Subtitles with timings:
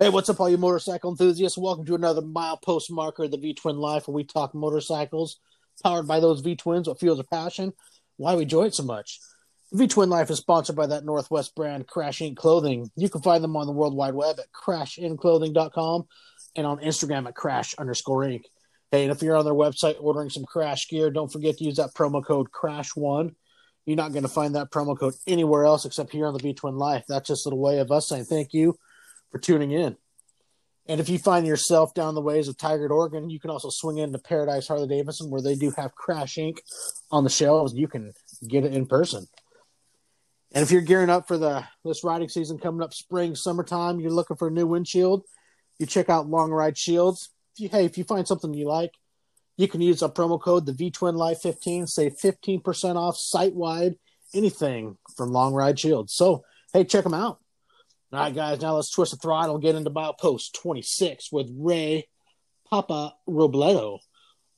[0.00, 1.56] Hey, what's up, all you motorcycle enthusiasts?
[1.56, 5.38] Welcome to another milepost marker of the V Twin Life, where we talk motorcycles
[5.84, 7.72] powered by those V Twins, what fuels our passion,
[8.16, 9.20] why we enjoy it so much.
[9.72, 12.34] V Twin Life is sponsored by that Northwest brand, Crash Inc.
[12.34, 12.90] Clothing.
[12.96, 16.06] You can find them on the World Wide Web at crashinclothing.com
[16.56, 18.42] and on Instagram at crash underscore inc.
[18.90, 21.76] Hey, and if you're on their website ordering some Crash gear, don't forget to use
[21.76, 23.32] that promo code CRASH1.
[23.86, 26.52] You're not going to find that promo code anywhere else except here on the V
[26.52, 27.04] Twin Life.
[27.08, 28.76] That's just a little way of us saying thank you
[29.34, 29.96] for tuning in.
[30.86, 33.98] And if you find yourself down the ways of Tigard, Oregon, you can also swing
[33.98, 36.58] into Paradise Harley Davidson, where they do have Crash Inc.
[37.10, 37.74] on the shelves.
[37.74, 38.12] You can
[38.46, 39.26] get it in person.
[40.52, 44.12] And if you're gearing up for the this riding season coming up, spring, summertime, you're
[44.12, 45.24] looking for a new windshield,
[45.80, 47.30] you check out Long Ride Shields.
[47.56, 48.92] If you, hey, if you find something you like,
[49.56, 53.54] you can use a promo code the V Twin Life 15, save 15% off site
[53.54, 53.96] wide
[54.32, 56.14] anything from Long Ride Shields.
[56.14, 57.40] So hey, check them out.
[58.14, 62.06] All right, guys, now let's twist the throttle, get into milepost 26 with Ray
[62.70, 63.98] Papa Robledo,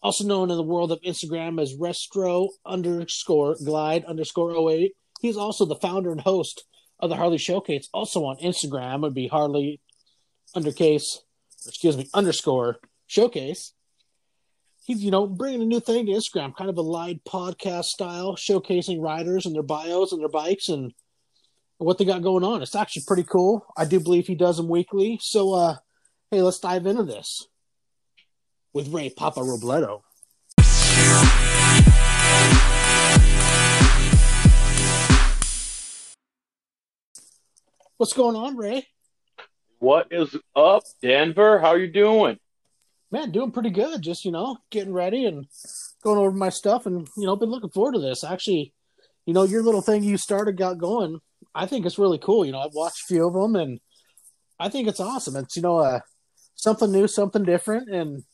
[0.03, 4.93] also known in the world of Instagram as Resto underscore glide underscore 08.
[5.23, 6.67] He's also the founder and host
[7.01, 9.01] of the Harley Showcase, also on Instagram.
[9.01, 9.81] Would be Harley
[10.55, 11.21] undercase,
[11.67, 12.77] excuse me, underscore
[13.07, 13.73] showcase.
[14.85, 18.37] He's, you know, bringing a new thing to Instagram, kind of a live podcast style,
[18.37, 20.93] showcasing riders and their bios and their bikes and
[21.79, 22.63] what they got going on.
[22.63, 23.67] It's actually pretty cool.
[23.77, 25.19] I do believe he does them weekly.
[25.21, 25.77] So, uh,
[26.31, 27.47] hey, let's dive into this
[28.73, 30.03] with Ray Papa Robledo.
[37.99, 38.87] What's going on, Ray?
[39.79, 41.59] What is up, Denver?
[41.59, 42.39] How you doing?
[43.11, 44.03] Man, doing pretty good.
[44.03, 45.47] Just you know, getting ready and
[46.03, 48.25] going over my stuff, and you know, been looking forward to this.
[48.25, 48.75] Actually,
[49.27, 51.21] you know, your little thing you started got going.
[51.55, 52.45] I think it's really cool.
[52.45, 53.81] You know, I've watched a few of them, and
[54.59, 55.37] I think it's awesome.
[55.37, 56.01] It's you know, uh,
[56.55, 58.25] something new, something different, and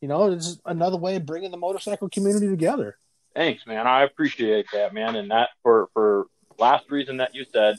[0.00, 2.96] you know, it's another way of bringing the motorcycle community together.
[3.34, 3.86] Thanks, man.
[3.86, 5.16] I appreciate that, man.
[5.16, 6.26] And that for for
[6.58, 7.76] last reason that you said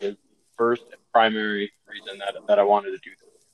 [0.00, 0.16] is
[0.56, 3.44] first primary reason that that I wanted to do this.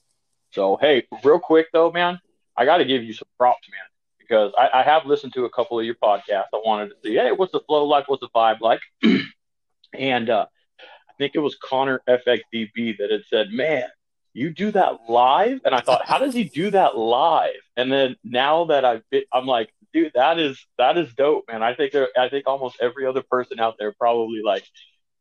[0.52, 2.20] So hey, real quick though, man,
[2.56, 3.80] I got to give you some props, man,
[4.28, 6.52] because I, I have listened to a couple of your podcasts.
[6.54, 8.08] I wanted to see, hey, what's the flow like?
[8.08, 8.80] What's the vibe like?
[9.94, 10.46] and uh,
[10.80, 13.88] I think it was Connor FXDB that had said, man,
[14.34, 15.60] you do that live?
[15.64, 17.56] And i thought how does he do that live?
[17.76, 21.62] And then now that i've been, i'm like dude that is that is dope man.
[21.62, 24.64] I think there, i think almost every other person out there probably like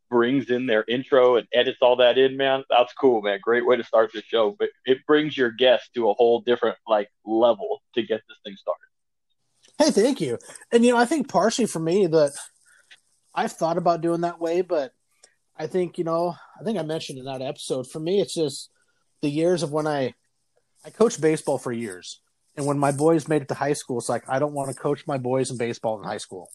[0.09, 2.63] brings in their intro and edits all that in man.
[2.69, 3.39] That's cool man.
[3.41, 4.55] Great way to start the show.
[4.57, 8.55] But it brings your guest to a whole different like level to get this thing
[8.55, 8.86] started
[9.77, 10.39] Hey, thank you.
[10.71, 12.33] And you know, I think partially for me that
[13.35, 14.91] I've thought about doing that way, but
[15.55, 17.89] I think you know, I think I mentioned in that episode.
[17.89, 18.69] For me, it's just
[19.21, 20.13] the years of when I
[20.83, 22.21] I coached baseball for years,
[22.55, 24.75] and when my boys made it to high school, it's like I don't want to
[24.75, 26.49] coach my boys in baseball in high school.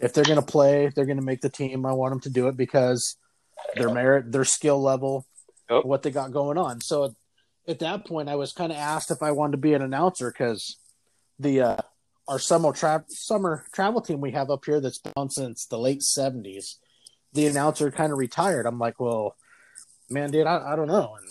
[0.00, 1.86] If they're going to play, they're going to make the team.
[1.86, 3.16] I want them to do it because
[3.76, 5.26] their merit, their skill level,
[5.68, 6.80] what they got going on.
[6.80, 7.14] So
[7.68, 10.30] at that point, I was kind of asked if I wanted to be an announcer
[10.30, 10.78] because
[11.38, 11.76] the uh,
[12.28, 15.78] our summer tra- summer travel team we have up here that's been on since the
[15.78, 16.78] late seventies.
[17.32, 18.66] The announcer kind of retired.
[18.66, 19.36] I'm like, well,
[20.08, 21.16] man, dude, I, I don't know.
[21.18, 21.28] And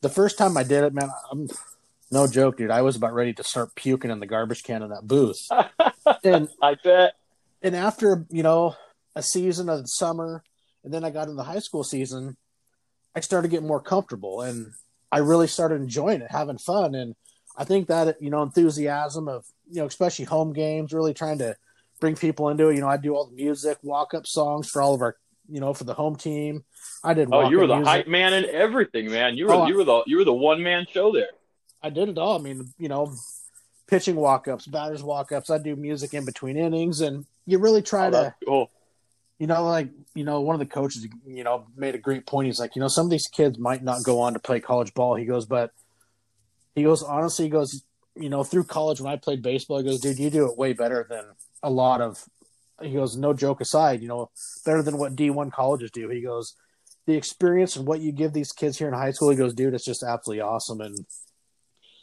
[0.00, 1.48] the first time I did it, man, I'm
[2.10, 2.70] no joke, dude.
[2.70, 5.46] I was about ready to start puking in the garbage can in that booth.
[6.24, 7.12] and i bet
[7.62, 8.76] and after you know
[9.14, 10.42] a season of summer,
[10.84, 12.36] and then I got in the high school season,
[13.14, 14.72] I started getting more comfortable, and
[15.10, 17.14] I really started enjoying it, having fun, and
[17.58, 21.56] I think that you know enthusiasm of you know especially home games, really trying to
[22.00, 22.76] bring people into it.
[22.76, 25.16] You know, I do all the music, walk up songs for all of our
[25.48, 26.64] you know for the home team.
[27.04, 27.28] I did.
[27.32, 27.88] oh you were the music.
[27.88, 30.62] hype man and everything man you were Oh, you were the you were the one
[30.62, 31.28] man show there
[31.82, 32.38] I did it all.
[32.38, 33.12] I mean, you know,
[33.86, 35.48] pitching walk ups, batters walk ups.
[35.48, 38.70] I do music in between innings, and you really try oh, to, cool
[39.38, 42.46] you know, like you know, one of the coaches, you know, made a great point.
[42.46, 44.92] He's like, you know, some of these kids might not go on to play college
[44.94, 45.14] ball.
[45.14, 45.70] He goes, but
[46.74, 47.84] he goes, honestly, he goes,
[48.16, 50.72] you know, through college when I played baseball, he goes, dude, you do it way
[50.72, 51.24] better than
[51.62, 52.24] a lot of.
[52.80, 54.30] He goes, no joke aside, you know,
[54.64, 56.08] better than what D one colleges do.
[56.08, 56.54] He goes,
[57.06, 59.30] the experience and what you give these kids here in high school.
[59.30, 60.96] He goes, dude, it's just absolutely awesome, and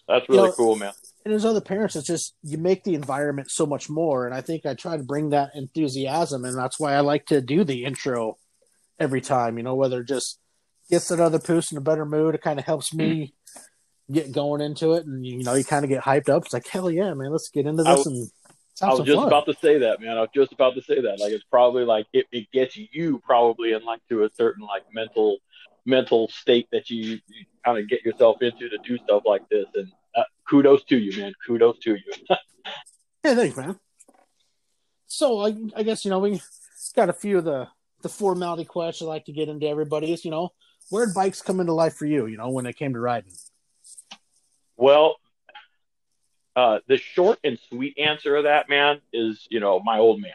[0.07, 0.93] that's You really know, cool man
[1.25, 4.27] and as other parents, it's just you make the environment so much more.
[4.27, 7.41] And I think I try to bring that enthusiasm, and that's why I like to
[7.41, 8.37] do the intro
[8.99, 9.57] every time.
[9.57, 10.39] You know, whether it just
[10.89, 13.33] gets another other person in a better mood, it kind of helps me
[14.11, 16.45] get going into it, and you know, you kind of get hyped up.
[16.45, 18.97] It's like hell yeah, man, let's get into I this was- and let's I was
[18.97, 19.27] some just fun.
[19.27, 20.17] about to say that, man.
[20.17, 21.19] I was just about to say that.
[21.19, 24.83] Like, it's probably like it, it gets you probably in like to a certain like
[24.93, 25.37] mental
[25.85, 29.65] mental state that you, you kind of get yourself into to do stuff like this.
[29.75, 31.33] And uh, kudos to you, man.
[31.45, 32.13] Kudos to you.
[33.23, 33.79] hey, thanks, man.
[35.07, 36.41] So I, I guess you know we
[36.95, 37.67] got a few of the
[38.01, 40.25] the formality questions I like to get into everybody's.
[40.25, 40.49] You know,
[40.89, 42.25] where did bikes come into life for you?
[42.27, 43.31] You know, when it came to riding.
[44.77, 45.15] Well,
[46.55, 50.31] uh, the short and sweet answer of that, man, is you know my old man.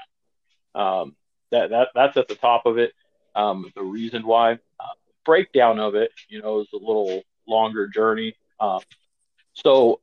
[0.74, 1.16] Um,
[1.50, 2.92] that that that's at the top of it.
[3.34, 4.56] Um, the reason why uh,
[5.24, 8.34] breakdown of it, you know, is a little longer journey.
[8.58, 8.80] Um,
[9.54, 10.00] so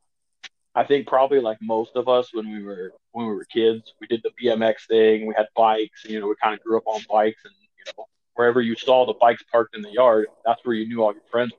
[0.73, 4.07] I think probably like most of us when we were when we were kids, we
[4.07, 5.27] did the BMX thing.
[5.27, 7.93] We had bikes, and, you know, we kind of grew up on bikes, and you
[7.97, 8.05] know,
[8.35, 11.23] wherever you saw the bikes parked in the yard, that's where you knew all your
[11.31, 11.57] friends were.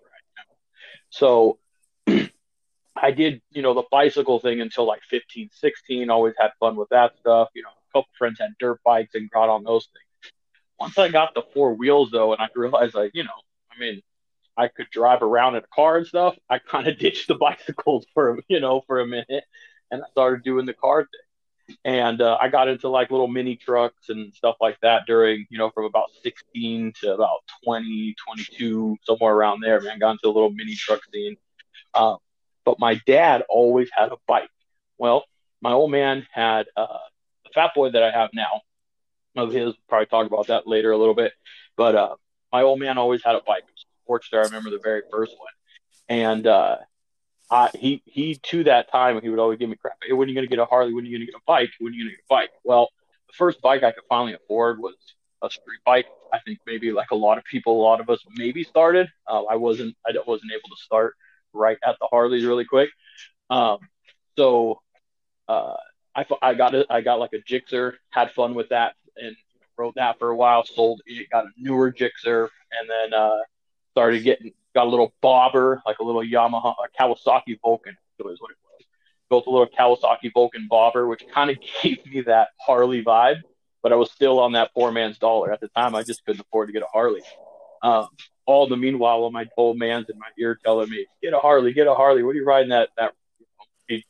[1.11, 1.59] So
[3.01, 6.11] I did, you know, the bicycle thing until like 15, 16.
[6.11, 7.49] Always had fun with that stuff.
[7.55, 10.33] You know, a couple friends had dirt bikes and got on those things.
[10.79, 13.31] Once I got the four wheels though, and I realized like, you know,
[13.75, 14.01] I mean,
[14.57, 16.37] I could drive around in a car and stuff.
[16.49, 19.45] I kind of ditched the bicycles for, you know, for a minute,
[19.91, 21.77] and I started doing the car thing.
[21.85, 25.59] And uh, I got into like little mini trucks and stuff like that during, you
[25.59, 29.99] know, from about 16 to about 20, 22, somewhere around there, man.
[29.99, 31.37] Got into a little mini truck scene.
[31.95, 32.17] Um,
[32.69, 34.51] but my dad always had a bike.
[34.99, 35.25] Well,
[35.63, 36.99] my old man had uh,
[37.45, 38.61] the fat boy that I have now
[39.37, 39.73] of his.
[39.89, 41.33] Probably talk about that later a little bit.
[41.79, 42.17] But uh,
[42.53, 43.63] my old man always had a bike.
[44.07, 44.35] Sportster.
[44.35, 45.49] I remember the very first one,
[46.11, 46.77] and uh,
[47.51, 49.97] I, he he to that time he would always give me crap.
[50.07, 50.93] Hey, when are you going to get a Harley?
[50.93, 51.71] When are you going to get a bike?
[51.81, 52.51] When are you to get a bike?
[52.65, 52.91] Well,
[53.29, 54.95] the first bike I could finally afford was
[55.43, 56.07] a street bike.
[56.35, 59.09] I think maybe like a lot of people, a lot of us maybe started.
[59.27, 59.97] Uh, I wasn't.
[60.07, 61.15] I wasn't able to start
[61.59, 62.91] right at the Harleys really quick.
[63.51, 63.79] Um,
[64.37, 64.81] so
[65.49, 65.75] uh,
[66.15, 66.75] I, I got.
[66.91, 69.37] I got like a Gixxer, had fun with that, and
[69.77, 70.65] rode that for a while.
[70.65, 73.39] Sold it, got a newer Gixxer, and then uh,
[73.93, 77.97] started getting got a little bobber, like a little Yamaha, a Kawasaki Vulcan.
[78.21, 78.87] Is what it was.
[79.31, 83.43] Built a little Kawasaki Vulcan bobber, which kind of gave me that Harley vibe.
[83.83, 85.95] But I was still on that poor man's dollar at the time.
[85.95, 87.23] I just couldn't afford to get a Harley.
[87.83, 88.09] Um,
[88.47, 91.73] all the meanwhile, while my old man's in my ear telling me, "Get a Harley,
[91.73, 92.23] get a Harley.
[92.23, 93.13] What are you riding that that?"
[93.87, 94.05] He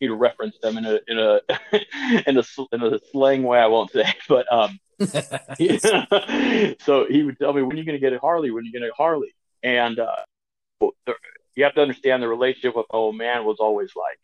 [0.00, 1.40] he'd reference them in a in a
[2.26, 4.78] in a in a slang way I won't say, but um,
[5.58, 5.78] he,
[6.80, 8.50] so he would tell me, "When are you going to get a Harley?
[8.50, 10.16] When are you going to get a Harley?" And uh,
[11.56, 14.18] you have to understand the relationship with my old man was always like,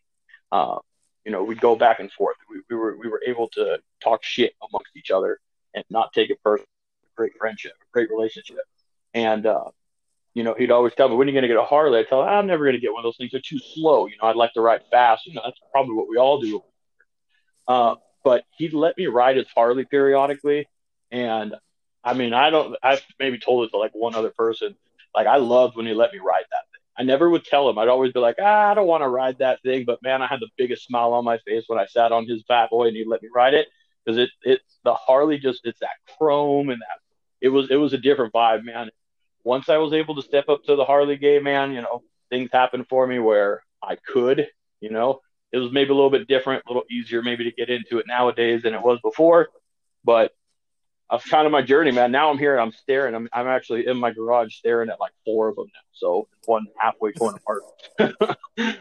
[0.51, 0.77] uh,
[1.25, 2.37] you know, we'd go back and forth.
[2.49, 5.39] We, we were we were able to talk shit amongst each other
[5.73, 6.67] and not take it personal.
[7.15, 8.57] Great friendship, great relationship.
[9.13, 9.65] And, uh,
[10.33, 11.99] you know, he'd always tell me, when are you going to get a Harley?
[11.99, 13.31] I tell him, I'm never going to get one of those things.
[13.31, 14.07] They're too slow.
[14.07, 15.27] You know, I'd like to ride fast.
[15.27, 16.63] You know, that's probably what we all do.
[17.67, 20.67] Uh, but he'd let me ride his Harley periodically.
[21.11, 21.55] And
[22.03, 24.75] I mean, I don't, I've maybe told it to like one other person.
[25.13, 26.81] Like, I loved when he let me ride that thing.
[26.97, 27.77] I never would tell him.
[27.77, 29.83] I'd always be like, ah, I don't want to ride that thing.
[29.85, 32.43] But man, I had the biggest smile on my face when I sat on his
[32.47, 33.67] fat boy and he let me ride it
[34.03, 36.99] because it, it's the Harley just, it's that chrome and that,
[37.39, 38.89] it was, it was a different vibe, man
[39.43, 42.49] once I was able to step up to the Harley gay man, you know, things
[42.51, 44.47] happened for me where I could,
[44.79, 47.69] you know, it was maybe a little bit different, a little easier maybe to get
[47.69, 49.49] into it nowadays than it was before.
[50.03, 50.31] But
[51.09, 52.11] that's kind of my journey, man.
[52.11, 53.13] Now I'm here and I'm staring.
[53.13, 55.81] I'm, I'm actually in my garage staring at like four of them now.
[55.93, 57.61] So one halfway torn apart.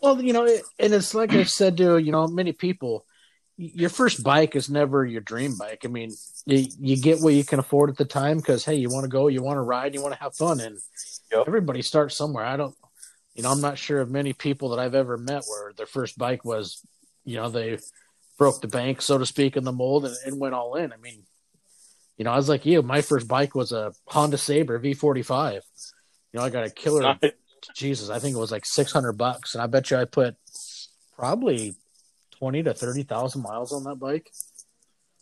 [0.00, 0.46] well, you know,
[0.78, 3.04] and it's like I've said to, you know, many people,
[3.56, 5.82] your first bike is never your dream bike.
[5.84, 6.12] I mean,
[6.44, 9.08] you, you get what you can afford at the time because hey, you want to
[9.08, 10.78] go, you want to ride, you want to have fun, and
[11.32, 11.44] yep.
[11.46, 12.44] everybody starts somewhere.
[12.44, 12.74] I don't,
[13.34, 16.18] you know, I'm not sure of many people that I've ever met where their first
[16.18, 16.86] bike was,
[17.24, 17.78] you know, they
[18.38, 20.92] broke the bank, so to speak, in the mold and, and went all in.
[20.92, 21.22] I mean,
[22.18, 22.82] you know, I was like you.
[22.82, 25.54] My first bike was a Honda Sabre V45.
[25.54, 25.60] You
[26.34, 27.18] know, I got a killer.
[27.74, 30.36] Jesus, I think it was like 600 bucks, and I bet you I put
[31.16, 31.74] probably
[32.38, 34.30] twenty to thirty thousand miles on that bike.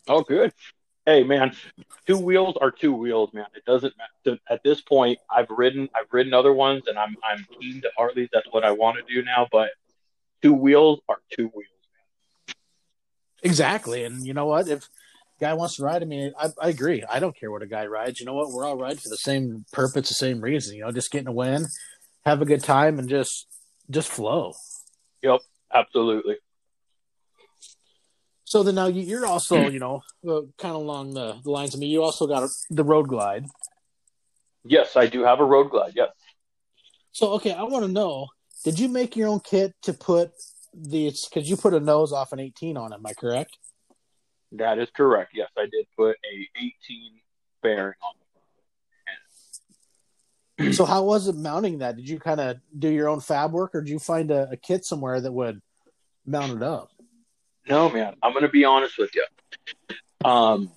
[0.09, 0.53] Oh, good.
[1.07, 1.55] Hey, man,
[2.07, 3.47] two wheels are two wheels, man.
[3.55, 4.39] It doesn't matter.
[4.49, 8.31] At this point, I've ridden, I've ridden other ones, and I'm I'm keen to Harleys.
[8.33, 9.47] That's what I want to do now.
[9.53, 9.71] But
[10.41, 11.69] two wheels are two wheels,
[12.49, 12.55] man.
[13.43, 14.67] Exactly, and you know what?
[14.67, 14.89] If
[15.41, 17.05] guy wants to ride, I mean, I, I agree.
[17.05, 18.19] I don't care what a guy rides.
[18.19, 18.51] You know what?
[18.51, 20.75] We're all riding for the same purpose, the same reason.
[20.75, 21.67] You know, just getting a win,
[22.25, 23.47] have a good time, and just
[23.91, 24.55] just flow.
[25.23, 25.41] Yep,
[25.73, 26.37] absolutely.
[28.55, 29.73] So then now you're also, mm.
[29.73, 31.87] you know, uh, kind of along the, the lines of me.
[31.87, 33.47] You also got the road glide.
[34.65, 35.95] Yes, I do have a road glide.
[35.97, 36.11] Yes.
[37.11, 38.29] So okay, I want to know:
[38.63, 40.31] Did you make your own kit to put
[40.73, 41.27] these?
[41.27, 42.95] Because you put a nose off an 18 on it.
[42.95, 43.59] Am I correct?
[44.53, 45.33] That is correct.
[45.35, 46.75] Yes, I did put a 18
[47.61, 48.15] fairing on
[50.73, 51.97] so how was it mounting that?
[51.97, 54.57] Did you kind of do your own fab work, or did you find a, a
[54.57, 55.61] kit somewhere that would
[56.25, 56.91] mount it up?
[57.69, 58.15] No, man.
[58.23, 59.25] I'm gonna be honest with you.
[60.25, 60.71] Um,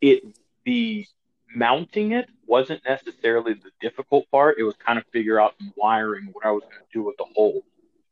[0.00, 0.22] it
[0.64, 1.06] the
[1.54, 4.56] mounting it wasn't necessarily the difficult part.
[4.58, 7.16] It was kind of figure out some wiring, what I was going to do with
[7.16, 7.62] the hole.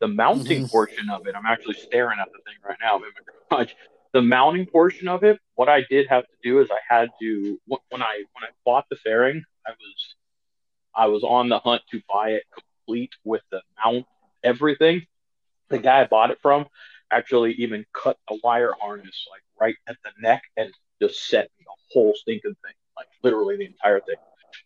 [0.00, 0.70] The mounting Mhm.
[0.70, 2.96] portion of it, I'm actually staring at the thing right now.
[2.96, 3.10] I'm in
[3.50, 3.72] my garage.
[4.12, 7.60] The mounting portion of it, what I did have to do is I had to
[7.66, 10.14] when when I when I bought the fairing, I was
[10.94, 14.06] I was on the hunt to buy it complete with the mount,
[14.42, 15.06] everything.
[15.68, 16.66] The guy I bought it from
[17.12, 21.64] actually even cut a wire harness like right at the neck and just set the
[21.92, 24.16] whole stinking thing, like literally the entire thing.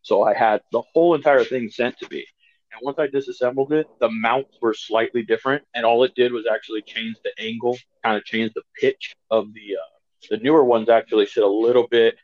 [0.03, 2.27] So I had the whole entire thing sent to me.
[2.73, 6.47] And once I disassembled it, the mounts were slightly different, and all it did was
[6.51, 9.91] actually change the angle, kind of change the pitch of the uh,
[10.31, 10.89] the newer ones.
[10.89, 12.17] Actually, sit a little bit.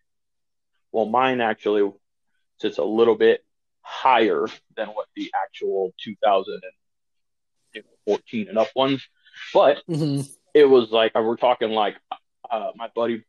[0.90, 1.90] Well, mine actually
[2.60, 3.44] sits a little bit
[3.80, 9.08] higher than what the actual 2014 and up ones,
[9.54, 10.22] but Mm-hmm.
[10.54, 11.96] it was like we're talking like
[12.50, 13.22] uh, my buddy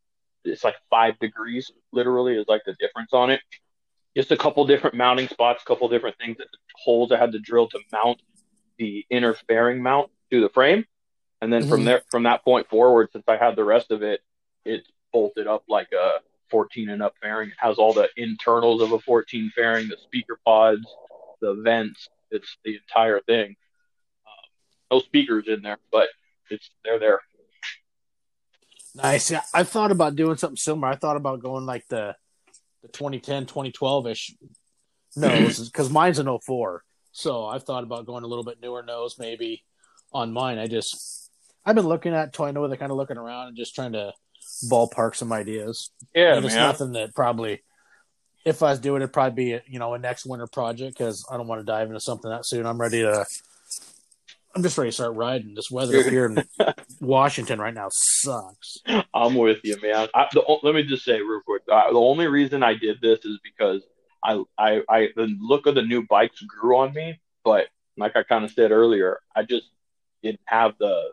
[0.45, 3.39] it's like five degrees literally is like the difference on it
[4.15, 7.39] just a couple different mounting spots a couple different things that holes i had to
[7.39, 8.21] drill to mount
[8.77, 10.85] the inner fairing mount to the frame
[11.41, 11.85] and then from Mhm.
[11.85, 14.21] there from that point forward since i had the rest of it
[14.65, 16.19] it's bolted up like a
[16.49, 20.39] 14 and up fairing it has all the internals of a 14 fairing the speaker
[20.45, 20.85] pods
[21.41, 23.55] the vents it's the entire thing
[24.93, 26.07] no speakers in there but
[26.49, 27.19] it's they're there
[28.95, 29.31] Nice.
[29.31, 30.89] Yeah, I thought about doing something similar.
[30.89, 32.15] I thought about going like the
[32.81, 34.35] the 2010, 2012 ish
[35.15, 36.83] nose because mine's an 04.
[37.11, 39.63] So I've thought about going a little bit newer nose maybe
[40.11, 40.57] on mine.
[40.59, 41.31] I just
[41.65, 44.13] I've been looking at toy nose, kind of looking around and just trying to
[44.69, 45.89] ballpark some ideas.
[46.13, 47.63] yeah and it's man nothing that probably
[48.45, 51.25] if I was doing it, it'd probably be you know a next winter project because
[51.31, 52.65] I don't want to dive into something that soon.
[52.65, 53.25] I'm ready to.
[54.55, 55.55] I'm just ready to start riding.
[55.55, 56.43] This weather up here in
[57.01, 58.77] Washington right now sucks.
[59.13, 60.07] I'm with you, man.
[60.13, 61.63] I, the, let me just say real quick.
[61.71, 63.81] Uh, the only reason I did this is because
[64.23, 67.19] I, I, I, the look of the new bikes grew on me.
[67.43, 67.67] But
[67.97, 69.65] like I kind of said earlier, I just
[70.21, 71.09] didn't have the,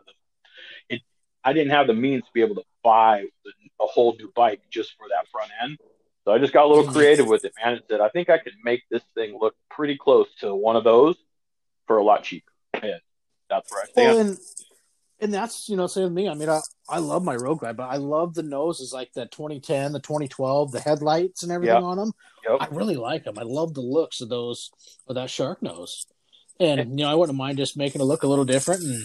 [0.89, 1.01] it.
[1.43, 4.61] I didn't have the means to be able to buy the, a whole new bike
[4.69, 5.79] just for that front end.
[6.25, 6.93] So I just got a little Mhm.
[6.93, 7.73] creative with it, man.
[7.73, 10.83] And said I think I could make this thing look pretty close to one of
[10.83, 11.15] those
[11.87, 12.51] for a lot cheaper.
[12.75, 13.01] And
[13.51, 14.07] that's where I stand.
[14.07, 14.37] Well, and
[15.19, 16.27] and that's you know same with me.
[16.27, 19.25] I mean, I I love my road glide, but I love the noses like the
[19.27, 21.83] 2010, the 2012, the headlights and everything Yep.
[21.83, 22.11] on them.
[22.49, 22.57] Yep.
[22.59, 23.37] I really like them.
[23.37, 24.71] I love the looks of those
[25.07, 26.07] of that shark nose,
[26.59, 28.81] and you know I wouldn't mind just making it look a little different.
[28.81, 29.03] And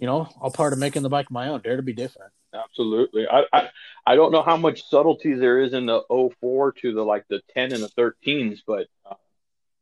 [0.00, 1.60] you know, I'll part of making the bike my own.
[1.60, 2.32] Dare to be different.
[2.54, 3.26] Absolutely.
[3.30, 3.68] I, I
[4.06, 6.00] I don't know how much subtleties there is in the
[6.40, 9.14] 04 to the like the 10 and the 13s, but uh,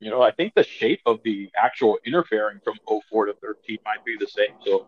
[0.01, 2.75] you know, I think the shape of the actual inner fairing from
[3.11, 4.55] 04 to 13 might be the same.
[4.65, 4.87] So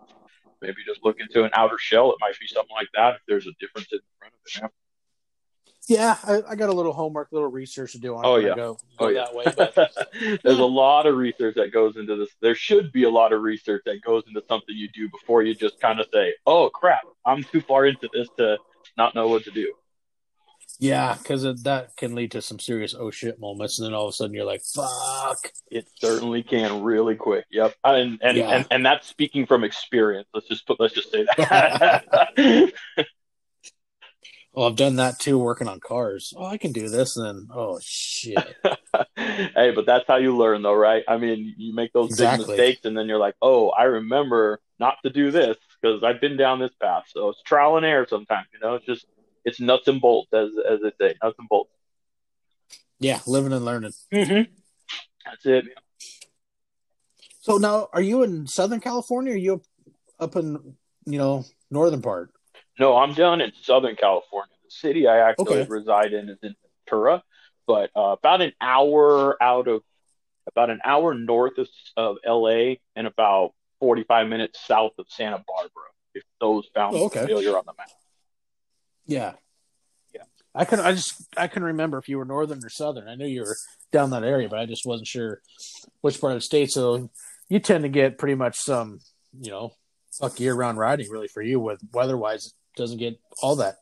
[0.60, 2.10] maybe just look into an outer shell.
[2.12, 4.72] It might be something like that if there's a difference in front of it.
[5.88, 8.28] Yeah, I, I got a little homework, a little research to do on it.
[8.28, 8.54] Oh, yeah.
[8.54, 9.24] go, oh, go Oh, yeah.
[9.24, 9.44] that way.
[9.56, 9.74] But
[10.42, 12.28] There's a lot of research that goes into this.
[12.42, 15.54] There should be a lot of research that goes into something you do before you
[15.54, 18.58] just kind of say, "Oh crap, I'm too far into this to
[18.98, 19.72] not know what to do."
[20.78, 24.10] Yeah, because that can lead to some serious oh shit moments, and then all of
[24.10, 25.50] a sudden you're like, fuck.
[25.70, 27.44] It certainly can really quick.
[27.50, 27.74] Yep.
[27.84, 28.50] And and, Yeah.
[28.50, 30.28] and and that's speaking from experience.
[30.32, 32.72] Let's just put let's just say that.
[34.54, 36.32] Well, I've done that too, working on cars.
[36.36, 38.38] Oh, I can do this, and then oh shit.
[39.16, 41.04] hey, but that's how you learn though, right?
[41.06, 42.44] I mean, you make those Exactly.
[42.44, 46.20] big mistakes and then you're like, "Oh, I remember not to do this because I've
[46.20, 48.74] been down this path." So it's trial and error sometimes, you know.
[48.74, 49.06] It's just
[49.44, 51.70] it's nuts and bolts as as they say, nuts and bolts.
[53.00, 53.92] yeah, living and learning.
[54.12, 54.52] Mm-hmm.
[55.26, 55.64] That's it.
[57.40, 59.32] So now, are you in Southern California?
[59.32, 59.62] Or are you up,
[60.20, 60.74] up in
[61.06, 62.30] you know northern part?
[62.78, 64.52] No, I'm down in Southern California.
[64.64, 65.66] The city I actually Okay.
[65.68, 66.54] reside in is in
[66.86, 67.22] Ventura,
[67.66, 69.82] but uh, about an hour out of
[70.46, 75.70] about an hour north of, of LA and about 45 minutes south of Santa Barbara.
[76.14, 77.20] If those sound Oh, okay.
[77.20, 77.88] familiar on the map.
[79.08, 79.32] Yeah,
[80.14, 80.22] Yeah.
[80.54, 80.84] I couldn't.
[80.84, 83.08] I just I couldn't remember if you were northern or southern.
[83.08, 83.56] I knew you were
[83.90, 85.40] down that area, but I just wasn't sure
[86.02, 86.70] which part of the state.
[86.70, 87.10] So
[87.48, 89.00] you tend to get pretty much some
[89.40, 89.72] you know
[90.12, 91.58] fuck year round riding really for you.
[91.58, 93.76] With weather wise, it doesn't get all that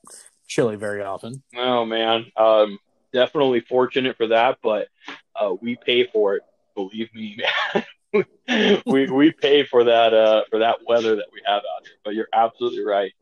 [0.46, 1.42] chilly very often.
[1.56, 2.78] Oh man, um,
[3.12, 4.88] definitely fortunate for that, but
[5.34, 6.42] uh, we pay for it.
[6.74, 7.36] Believe me,
[7.74, 7.84] man.
[8.86, 11.96] we we pay for that uh, for that weather that we have out here.
[12.04, 13.12] But you're absolutely right.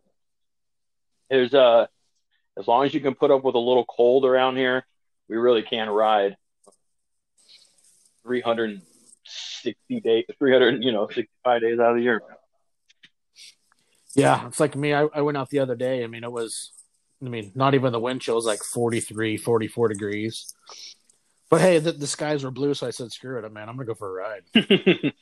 [1.31, 1.87] There's uh,
[2.59, 4.85] as long as you can put up with a little cold around here,
[5.29, 6.37] we really can ride.
[8.23, 12.23] 360 days, 300, you know, 65 days out of the year.
[14.15, 14.95] Yeah, it's like me.
[14.95, 16.05] I, I went out the other day.
[16.05, 16.73] I mean, it was,
[17.25, 20.55] I mean, not even the wind chill was like 43, 44 degrees.
[21.51, 23.69] But hey, the, the skies were blue, so I said, "Screw it, man!
[23.69, 24.43] I'm gonna go for a ride."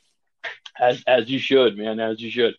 [0.81, 2.01] as as you should, man.
[2.01, 2.55] As you should.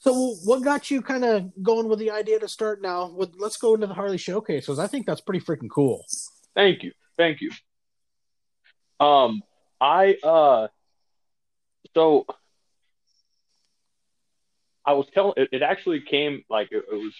[0.00, 3.10] So, what got you kind of going with the idea to start now?
[3.10, 6.04] With let's go into the Harley showcase because I think that's pretty freaking cool.
[6.54, 7.50] Thank you, thank you.
[9.00, 9.42] Um,
[9.80, 10.68] I uh,
[11.94, 12.26] so
[14.84, 17.12] I was telling it, it actually came like it, it, was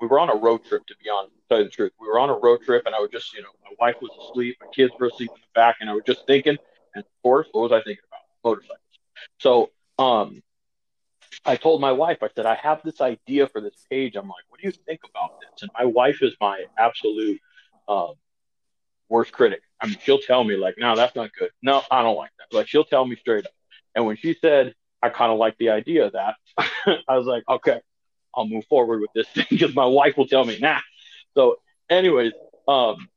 [0.00, 1.92] we were on a road trip to be honest, to tell you the truth.
[2.00, 4.10] We were on a road trip and I was just, you know, my wife was
[4.20, 6.56] asleep, my kids were asleep in the back, and I was just thinking,
[6.94, 8.20] and of course, what was I thinking about?
[8.44, 8.78] Motorcycles.
[9.38, 10.42] So um
[11.46, 14.16] I told my wife, I said, I have this idea for this page.
[14.16, 15.62] I'm like, what do you think about this?
[15.62, 17.40] And my wife is my absolute
[17.88, 18.14] um,
[19.08, 19.60] worst critic.
[19.80, 21.50] I mean, she'll tell me like, no, that's not good.
[21.62, 22.56] No, I don't like that.
[22.56, 23.52] Like she'll tell me straight up.
[23.94, 26.36] And when she said, I kind of like the idea of that.
[27.08, 27.80] I was like, okay,
[28.34, 30.80] I'll move forward with this thing because my wife will tell me, nah.
[31.34, 31.56] So,
[31.90, 32.32] anyways,
[32.66, 33.08] um,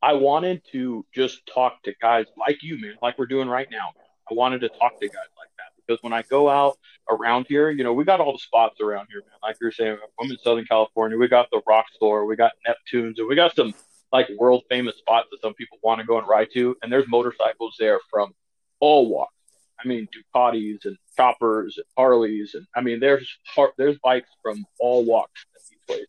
[0.00, 3.92] I wanted to just talk to guys like you, man, like we're doing right now.
[4.30, 5.48] I wanted to talk to guys like
[5.92, 6.78] because when I go out
[7.10, 9.38] around here, you know, we got all the spots around here, man.
[9.42, 11.18] Like you're saying, I'm in Southern California.
[11.18, 13.74] We got the Rock Store, we got Neptunes, and we got some
[14.12, 16.76] like world famous spots that some people want to go and ride to.
[16.82, 18.34] And there's motorcycles there from
[18.80, 19.34] all walks
[19.82, 23.28] I mean, Ducatis and choppers and Harleys, and I mean, there's
[23.76, 26.08] there's bikes from all walks at these places.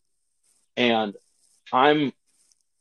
[0.76, 1.14] And
[1.72, 2.12] I'm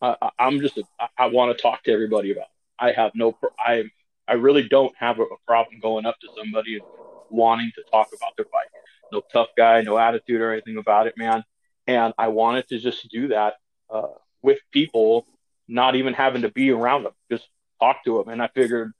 [0.02, 0.84] uh, I'm just a,
[1.18, 2.44] I want to talk to everybody about.
[2.44, 2.48] It.
[2.80, 3.86] I have no I
[4.28, 6.84] I really don't have a, a problem going up to somebody and
[7.30, 8.70] wanting to talk about their bike.
[9.12, 11.44] No tough guy, no attitude or anything about it, man.
[11.88, 13.56] And I wanted to just do that
[13.90, 14.08] uh,
[14.42, 15.26] with people,
[15.68, 17.48] not even having to be around them, just
[17.80, 18.30] talk to them.
[18.30, 18.94] And I figured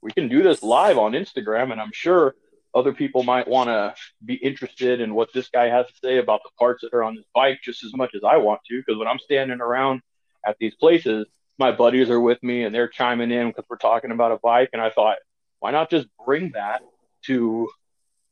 [0.00, 2.34] we can do this live on Instagram, and I'm sure
[2.74, 6.40] other people might want to be interested in what this guy has to say about
[6.44, 8.78] the parts that are on his bike just as much as I want to.
[8.78, 10.00] Because when I'm standing around
[10.46, 11.26] at these places,
[11.60, 14.70] my buddies are with me and they're chiming in because we're talking about a bike.
[14.72, 15.18] And I thought,
[15.60, 16.80] why not just bring that
[17.26, 17.68] to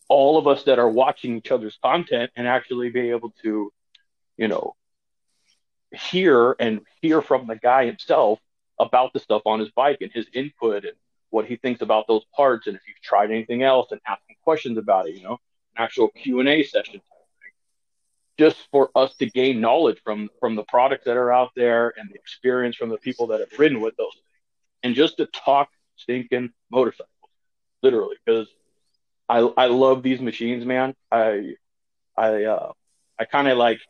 [0.09, 3.71] all of us that are watching each other's content and actually be able to,
[4.39, 4.75] you know,
[5.93, 8.41] hear and hear from the guy himself
[8.81, 10.95] about the stuff on his bike and his input and
[11.29, 14.79] what he thinks about those parts and if you've tried anything else and asking questions
[14.79, 15.39] about it, you know,
[15.77, 17.03] an actual Q and A session,
[18.39, 22.11] just for us to gain knowledge from from the products that are out there and
[22.11, 24.25] the experience from the people that have ridden with those things,
[24.85, 27.11] and just to talk stinking motorcycles,
[27.83, 28.49] literally, because
[29.29, 30.95] I I love these machines, man.
[31.11, 31.55] I
[32.17, 32.73] I uh
[33.19, 33.81] I kind of like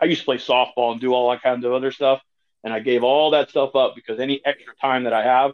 [0.00, 2.20] I used to play softball and do all that kinds of other stuff,
[2.64, 5.52] and I gave all that stuff up because any extra time that I have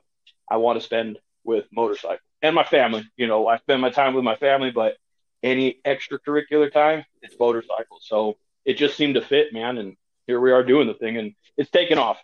[0.50, 3.04] I want to spend with motorcycle and my family.
[3.16, 4.96] You know, I spend my time with my family, but
[5.44, 8.06] any extracurricular time, it's motorcycles.
[8.06, 9.78] So it just seemed to fit, man.
[9.78, 12.18] And here we are doing the thing, and it's taken off.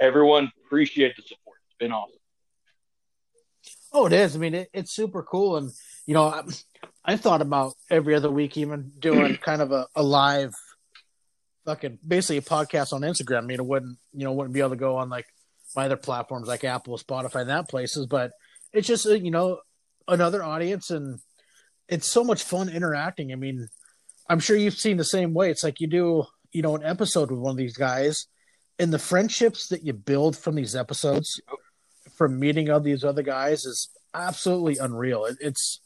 [0.00, 1.58] Everyone appreciate the support.
[1.68, 2.16] It's been awesome.
[3.92, 4.34] Oh, it is.
[4.34, 5.70] I mean, it, it's super cool, and
[6.06, 6.42] you know, I,
[7.04, 10.54] I, thought about every other week even doing kind of a, a live,
[11.64, 13.38] fucking basically a podcast on Instagram.
[13.38, 15.26] I mean, it wouldn't, you know, wouldn't be able to go on like
[15.76, 18.06] my other platforms like Apple, Spotify, and that places.
[18.06, 18.32] But
[18.72, 19.60] it's just uh, you know
[20.06, 21.20] another audience, and
[21.88, 23.32] it's so much fun interacting.
[23.32, 23.68] I mean,
[24.28, 25.50] I'm sure you've seen the same way.
[25.50, 28.26] It's like you do you know an episode with one of these guys,
[28.78, 31.40] and the friendships that you build from these episodes,
[32.16, 35.24] from meeting all these other guys, is absolutely unreal.
[35.24, 35.80] It, it's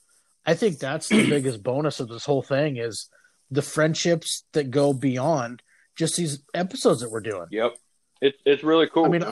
[0.45, 3.09] I think that's the biggest bonus of this whole thing is
[3.51, 5.63] the friendships that go beyond
[5.95, 7.47] just these episodes that we're doing.
[7.51, 7.77] Yep.
[8.21, 9.05] It's it's really cool.
[9.05, 9.25] I mean,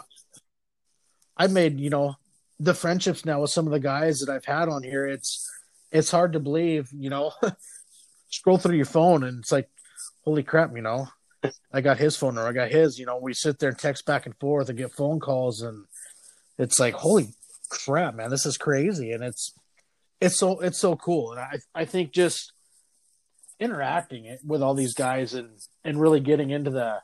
[1.36, 2.16] I made, you know,
[2.58, 5.06] the friendships now with some of the guys that I've had on here.
[5.06, 5.48] It's
[5.90, 7.32] it's hard to believe, you know.
[8.30, 9.68] scroll through your phone and it's like,
[10.24, 11.08] holy crap, you know.
[11.72, 14.06] I got his phone or I got his, you know, we sit there and text
[14.06, 15.84] back and forth and get phone calls and
[16.58, 17.28] it's like, holy
[17.70, 19.12] crap, man, this is crazy.
[19.12, 19.52] And it's
[20.20, 21.32] it's so it's so cool.
[21.32, 22.52] And I I think just
[23.58, 25.50] interacting with all these guys and
[25.82, 27.00] and really getting into the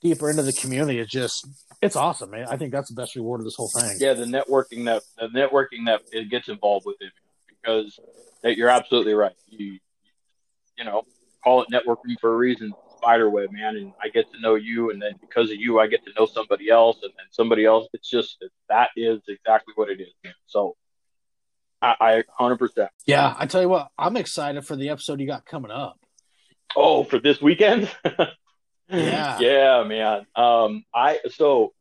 [0.00, 1.46] deeper into the community is just
[1.80, 2.46] it's awesome, man.
[2.48, 3.96] I think that's the best reward of this whole thing.
[3.98, 7.12] Yeah, the networking that the networking that it gets involved with it
[7.62, 7.98] because
[8.42, 9.32] that you're absolutely right.
[9.48, 9.78] You
[10.76, 11.02] you know
[11.44, 12.72] call it networking for a reason.
[12.98, 16.04] Spiderweb, man, and I get to know you, and then because of you, I get
[16.04, 17.88] to know somebody else, and then somebody else.
[17.92, 20.12] It's just that is exactly what it is.
[20.22, 20.34] Man.
[20.46, 20.76] So
[21.82, 22.90] I, hundred percent.
[23.06, 25.98] Yeah, I tell you what, I'm excited for the episode you got coming up.
[26.76, 27.90] Oh, for this weekend?
[28.88, 29.38] Yeah.
[29.38, 30.26] yeah, man.
[30.36, 31.72] Um, I so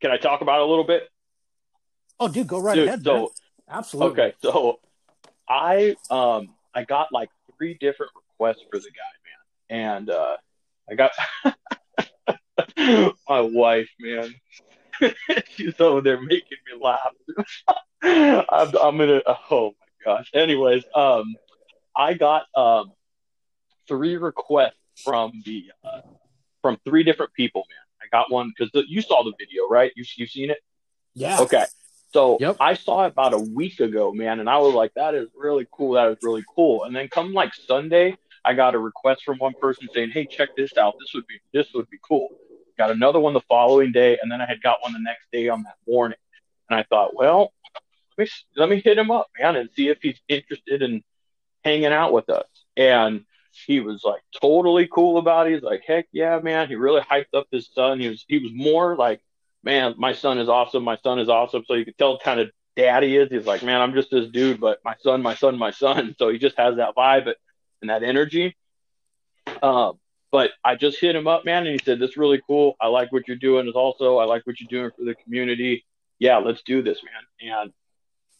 [0.00, 1.08] can I talk about it a little bit?
[2.18, 3.04] Oh, dude, go right Dude, ahead.
[3.04, 3.26] so man.
[3.70, 4.22] Absolutely.
[4.22, 4.80] Okay, so
[5.48, 10.36] I um I got like three different requests for the guy, man, and uh
[10.90, 11.12] I got
[13.28, 14.34] my wife, man.
[15.48, 17.12] She's over there making me laugh.
[18.02, 19.22] I'm, I'm gonna.
[19.50, 20.30] Oh my gosh.
[20.34, 21.34] Anyways, um,
[21.96, 22.92] I got um
[23.88, 24.74] three requests
[25.04, 26.00] from the uh,
[26.60, 27.78] from three different people, man.
[28.02, 29.92] I got one because you saw the video, right?
[29.96, 30.58] You you've seen it.
[31.14, 31.40] Yeah.
[31.40, 31.66] Okay.
[32.12, 32.56] So Yep.
[32.60, 35.66] I saw it about a week ago, man, and I was like, that is really
[35.70, 35.92] cool.
[35.92, 36.84] That is really cool.
[36.84, 40.50] And then come like Sunday, I got a request from one person saying, Hey, check
[40.56, 40.94] this out.
[41.00, 42.28] This would be this would be cool.
[42.78, 45.48] Got another one the following day, and then I had got one the next day
[45.48, 46.18] on that morning.
[46.68, 47.52] And I thought, well,
[48.18, 51.02] let me let me hit him up, man, and see if he's interested in
[51.64, 52.46] hanging out with us.
[52.76, 53.24] And
[53.66, 55.54] he was like totally cool about it.
[55.54, 56.68] He's like, heck yeah, man.
[56.68, 58.00] He really hyped up his son.
[58.00, 59.20] He was he was more like,
[59.62, 60.84] man, my son is awesome.
[60.84, 61.64] My son is awesome.
[61.66, 63.28] So you can tell kind of daddy is.
[63.30, 66.14] He's like, man, I'm just this dude, but my son, my son, my son.
[66.18, 67.32] So he just has that vibe
[67.80, 68.56] and that energy.
[69.62, 69.98] Um,
[70.30, 72.74] but I just hit him up, man, and he said, "This is really cool.
[72.80, 73.68] I like what you're doing.
[73.68, 75.84] Is also I like what you're doing for the community.
[76.18, 77.72] Yeah, let's do this, man." And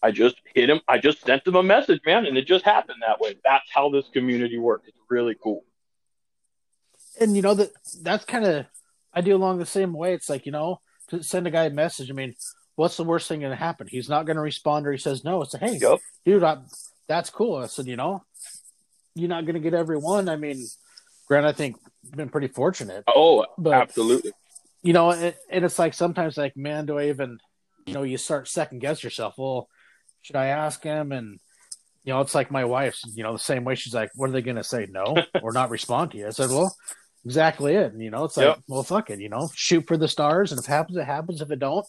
[0.03, 0.81] I just hit him.
[0.89, 3.37] I just sent him a message, man, and it just happened that way.
[3.45, 4.89] That's how this community works.
[4.89, 5.65] It's really cool.
[7.21, 8.67] and you know that that's kind of
[9.13, 10.15] I do along the same way.
[10.15, 10.81] It's like you know
[11.21, 12.11] send a guy a message.
[12.11, 12.35] I mean,
[12.77, 13.87] what's the worst thing going to happen?
[13.91, 15.43] He's not going to respond, or he says no.
[15.43, 16.01] It's a hey, Yup.
[16.25, 16.59] dude, I,
[17.09, 17.57] that's cool.
[17.57, 18.25] I said, you know,
[19.15, 20.29] you're not going to get every one.
[20.29, 20.67] I mean,
[21.29, 21.77] Grant, I think
[22.17, 24.33] been pretty fortunate, Oh, but absolutely.
[24.83, 27.39] you know, and, and it's like sometimes like, man, do I even,
[27.87, 29.35] you know, you start second guess yourself.
[29.39, 29.69] Well,
[30.23, 31.13] should I ask him?
[31.13, 31.39] And
[32.05, 33.77] you know, it's like my wife's, you know, the same way.
[33.77, 34.89] She's like, what are they going to say?
[34.91, 36.27] No, or not respond to you?
[36.27, 36.75] I said, well,
[37.25, 37.93] exactly it.
[37.93, 38.59] And you know, it's like, Yep.
[38.69, 39.21] well, fuck it.
[39.21, 41.41] You know, shoot for the stars, and if it happens, it happens.
[41.41, 41.87] If it don't,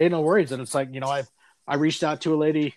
[0.00, 0.52] ain't no worries.
[0.52, 1.24] And it's like, you know, I
[1.66, 2.74] I reached out to a lady.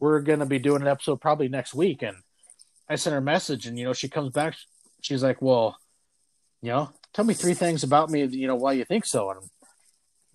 [0.00, 2.16] We're gonna be doing an episode probably next week, and
[2.88, 4.54] I sent her a message, and you know, she comes back.
[5.00, 5.76] She's like, well,
[6.60, 8.24] you know, tell me three things about me.
[8.24, 9.30] You know, why you think so?
[9.30, 9.50] And I'm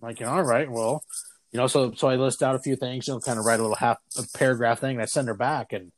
[0.01, 1.03] like, all right, well,
[1.51, 3.59] you know, so so I list out a few things, you know, kind of write
[3.59, 5.91] a little half a paragraph thing, and I send her back, and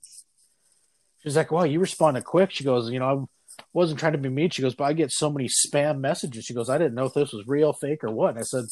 [1.24, 3.26] she's like, "Wow, you responded quick." She goes, "You know, I
[3.74, 6.54] wasn't trying to be mean." She goes, "But I get so many spam messages." She
[6.54, 8.66] goes, "I didn't know if this was real, fake, or what." And I said,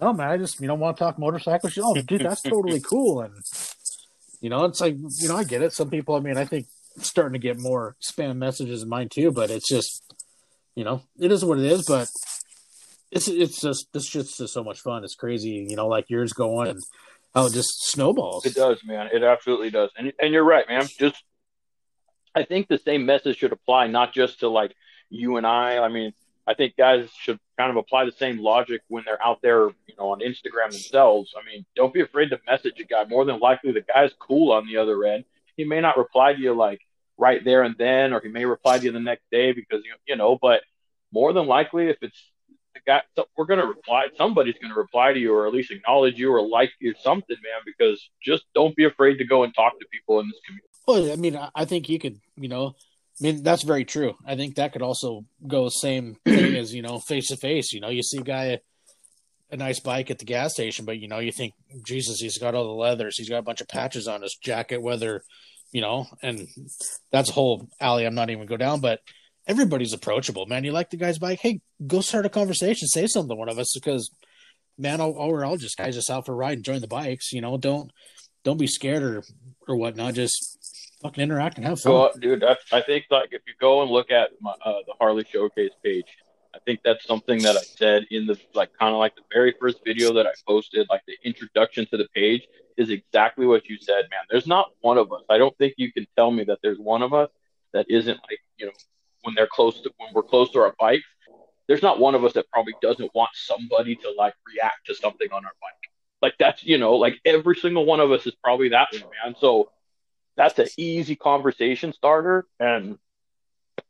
[0.00, 2.80] "No, man, I just you know want to talk motorcycles." She, "Oh, dude, that's totally
[2.80, 3.34] cool." And
[4.40, 5.72] you know, it's like you know, I get it.
[5.72, 6.66] Some people, I mean, I think
[6.98, 10.02] starting to get more spam messages in mine too, but it's just
[10.74, 12.08] you know, it is what it is, but.
[13.10, 15.04] It's it's just this shit's just so much fun.
[15.04, 16.82] It's crazy, you know, like yours going and
[17.34, 18.46] how it just snowballs.
[18.46, 19.08] It does, man.
[19.12, 19.90] It absolutely does.
[19.96, 20.86] And and you're right, man.
[20.98, 21.22] Just
[22.34, 24.74] I think the same message should apply not just to like
[25.08, 25.78] you and I.
[25.78, 26.12] I mean,
[26.46, 29.94] I think guys should kind of apply the same logic when they're out there, you
[29.98, 31.34] know, on Instagram themselves.
[31.38, 33.04] I mean, don't be afraid to message a guy.
[33.04, 35.24] More than likely, the guy's cool on the other end.
[35.56, 36.80] He may not reply to you like
[37.16, 40.16] right there and then, or he may reply to you the next day because you
[40.16, 40.36] know.
[40.40, 40.62] But
[41.12, 42.20] more than likely, if it's
[42.74, 43.02] the guy,
[43.36, 44.08] we're gonna reply.
[44.18, 47.62] Somebody's gonna reply to you, or at least acknowledge you, or like you, something, man.
[47.64, 50.68] Because just don't be afraid to go and talk to people in this community.
[50.86, 52.74] Well, I mean, I- think you could, you know,
[53.20, 54.14] I mean, that's very true.
[54.26, 57.72] I think that could also go same thing as, you know, face to face.
[57.72, 58.58] You know, you see a guy,
[59.50, 61.54] a nice bike at the gas station, but, you know, you think,
[61.86, 63.16] Jesus, he's got all the leathers.
[63.16, 65.22] He's got a bunch of patches on his jacket, whether,
[65.72, 66.48] you know, and
[67.12, 69.00] that's a whole alley I'm not even go down, but
[69.46, 70.64] everybody's approachable, man.
[70.64, 71.38] You like the guy's bike?
[71.40, 74.10] Hey, go start a conversation, say something to one of us because,
[74.78, 77.32] man, all, all we're all just guys just out for a ride, enjoying the bikes.
[77.32, 77.90] You know, don't
[78.44, 79.22] don't be scared or
[79.68, 80.14] or whatnot.
[80.14, 80.58] Just
[81.04, 82.10] fucking interact and have fun.
[82.18, 82.40] Dude.
[82.40, 85.72] That's, I think like if you go and look at my, uh, the Harley Showcase
[85.84, 86.06] page,
[86.54, 89.54] I think that's something that I said in the like kind of like the very
[89.60, 93.76] first video that I posted, like the introduction to the page is exactly what you
[93.78, 94.20] said, man.
[94.30, 95.22] There's not one of us.
[95.28, 97.28] I don't think you can tell me that there's one of us
[97.72, 98.72] that isn't like you know
[99.22, 101.04] when they're close to when we're close to our bikes.
[101.66, 105.28] There's not one of us that probably doesn't want somebody to like react to something
[105.32, 105.90] on our bike.
[106.22, 109.34] Like that's you know like every single one of us is probably that way, man.
[109.40, 109.70] So
[110.36, 112.98] that's an easy conversation starter and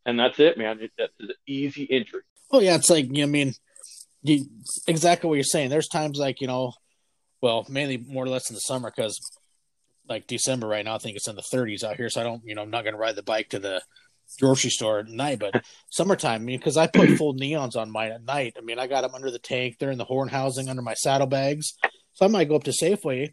[0.06, 2.22] and that's it man it, that's an easy entry
[2.54, 3.54] Oh yeah, it's like I mean,
[4.22, 4.46] you,
[4.86, 5.70] exactly what you're saying.
[5.70, 6.72] There's times like you know,
[7.40, 9.18] well, mainly more or less in the summer because
[10.08, 12.08] like December right now, I think it's in the 30s out here.
[12.10, 13.82] So I don't, you know, I'm not going to ride the bike to the
[14.38, 15.40] grocery store at night.
[15.40, 18.54] But summertime, I mean, because I put full neons on mine at night.
[18.56, 19.76] I mean, I got them under the tank.
[19.80, 21.72] They're in the horn housing under my saddlebags.
[22.12, 23.32] So I might go up to Safeway,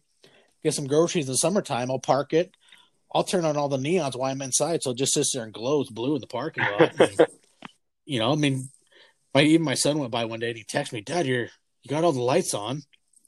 [0.64, 1.92] get some groceries in the summertime.
[1.92, 2.56] I'll park it.
[3.14, 5.54] I'll turn on all the neons while I'm inside, so it just sits there and
[5.54, 6.94] glows blue in the parking lot.
[6.96, 7.10] And,
[8.06, 8.70] you know, I mean,
[9.34, 11.50] my even my son went by one day and he texted me, "Dad, your
[11.84, 12.84] You got all the lights on.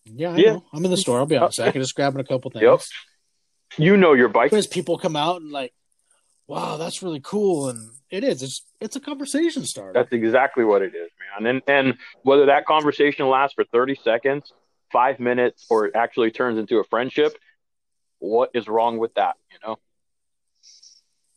[0.06, 0.54] Yeah, I Yeah.
[0.54, 0.66] know.
[0.74, 1.20] I'm in the store.
[1.20, 1.60] I'll be honest.
[1.60, 2.64] I can just grabbing a couple things.
[2.64, 2.82] Yep.
[3.78, 4.52] You know your bike.
[4.52, 5.74] Because people come out and like,
[6.48, 8.44] wow, that's really cool, and it is.
[8.44, 9.94] It's it's a conversation starter.
[9.94, 11.48] That's exactly what it is, man.
[11.48, 14.54] And and whether that conversation lasts for 30 seconds,
[14.92, 17.36] five minutes, or it actually turns into a friendship,
[18.20, 19.36] what is wrong with that?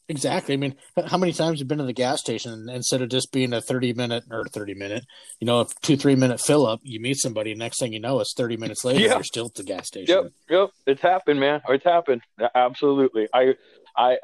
[0.09, 0.55] Exactly.
[0.55, 0.75] I mean,
[1.07, 3.61] how many times you've been to the gas station and instead of just being a
[3.61, 5.05] 30 minute or 30 minute,
[5.41, 8.21] you know, a two, three minute fill up, you meet somebody, next thing you know,
[8.21, 9.15] it's 30 minutes later, Yeah.
[9.15, 10.15] you're still at the gas station.
[10.15, 10.71] Yep, yep.
[10.87, 11.61] It's happened, man.
[11.69, 12.23] It's happened.
[12.55, 13.27] Absolutely.
[13.35, 13.55] I,
[13.97, 14.19] I,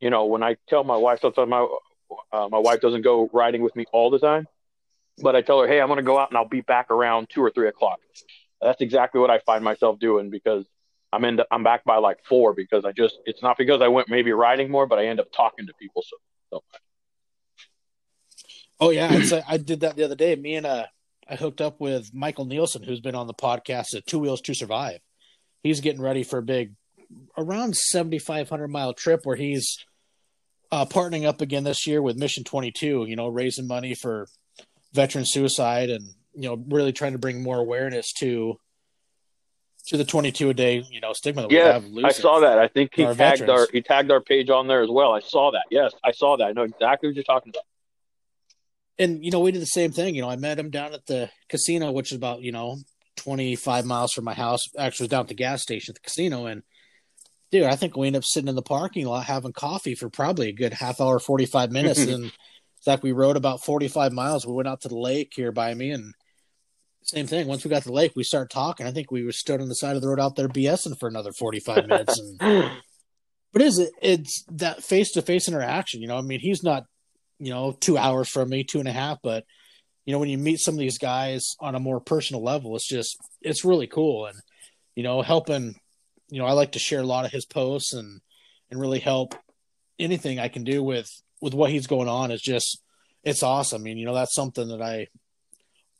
[0.00, 1.66] you know, when I tell my wife, sometimes my,
[2.32, 4.46] uh, my wife doesn't go riding with me all the time,
[5.22, 7.28] but I tell her, hey, I'm going to go out and I'll be back around
[7.28, 7.98] two or three o'clock.
[8.62, 10.64] That's exactly what I find myself doing because
[11.12, 11.40] I'm in.
[11.50, 13.18] I'm back by like four because I just.
[13.24, 16.02] It's not because I went maybe riding more, but I end up talking to people.
[16.02, 16.16] So,
[16.50, 16.62] so
[18.80, 20.34] Oh yeah, I'd did that the other day.
[20.36, 20.86] Me and uh,
[21.28, 24.54] I hooked up with Michael Nielsen, who's been on the podcast at Two Wheels to
[24.54, 25.00] Survive.
[25.62, 26.72] He's getting ready for a big,
[27.36, 29.84] around seventy five hundred mile trip where he's
[30.72, 33.04] uh, partnering up again this year with Mission Twenty Two.
[33.06, 34.26] You know, raising money for
[34.94, 38.58] veteran suicide and you know really trying to bring more awareness to
[39.90, 41.84] to the twenty two a day you know stigma that we yeah, have.
[42.02, 42.58] I saw that.
[42.58, 43.50] I think he Our tagged veterans.
[43.50, 45.12] our he tagged our page on there as well.
[45.12, 45.64] I saw that.
[45.70, 46.44] Yes, I saw that.
[46.44, 47.64] I know exactly what you're talking about.
[48.98, 51.06] and you know we did the same thing you know i met him down at
[51.06, 52.76] the casino which is about you know
[53.16, 56.46] 25 miles from my house actually was down at the gas station at the casino
[56.46, 56.62] and
[57.50, 60.48] dude i think we ended up sitting in the parking lot having coffee for probably
[60.48, 64.52] a good half hour 45 minutes and it's like we rode about 45 miles we
[64.52, 66.14] went out to the lake here by me and
[67.10, 67.46] same thing.
[67.46, 68.86] Once we got to the lake we started talking.
[68.86, 71.08] I think we were stood on the side of the road out there bsing for
[71.08, 72.70] another 45 minutes and
[73.52, 76.18] but is it it's that face to face interaction you know?
[76.18, 76.84] I mean he's not
[77.38, 79.44] you know two hours from me two and a half but
[80.06, 82.88] you know when you meet some of these guys on a more personal level it's
[82.88, 84.26] just it's really cool.
[84.26, 84.36] And
[84.94, 85.74] you know helping
[86.28, 88.20] you know i like to share a lot of his posts and
[88.70, 89.34] and really help
[89.98, 91.08] anything i can do with
[91.40, 92.82] with what he's going on is just
[93.22, 93.82] it's awesome.
[93.82, 95.06] I mean you know that's something that i